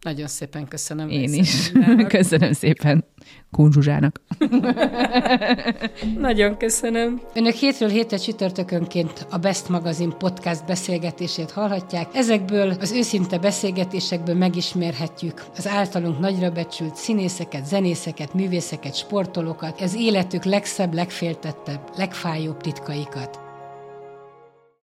Nagyon 0.00 0.26
szépen 0.26 0.68
köszönöm. 0.68 1.08
Én 1.08 1.34
is. 1.34 1.72
köszönöm 2.08 2.52
szépen 2.52 3.04
Kunzsuzsának. 3.50 4.20
Nagyon 6.18 6.56
köszönöm. 6.56 7.20
Önök 7.34 7.54
hétről 7.54 7.88
hétre 7.88 8.16
csütörtökönként 8.16 9.26
a 9.30 9.38
Best 9.38 9.68
Magazine 9.68 10.14
podcast 10.14 10.66
beszélgetését 10.66 11.50
hallhatják. 11.50 12.14
Ezekből 12.14 12.76
az 12.80 12.92
őszinte 12.92 13.38
beszélgetésekből 13.38 14.34
megismerhetjük 14.34 15.44
az 15.56 15.68
általunk 15.68 16.18
nagyra 16.18 16.50
becsült 16.50 16.96
színészeket, 16.96 17.66
zenészeket, 17.66 18.34
művészeket, 18.34 18.94
sportolókat, 18.94 19.80
az 19.80 19.94
életük 19.94 20.44
legszebb, 20.44 20.94
legféltettebb, 20.94 21.80
legfájóbb 21.96 22.60
titkaikat. 22.60 23.49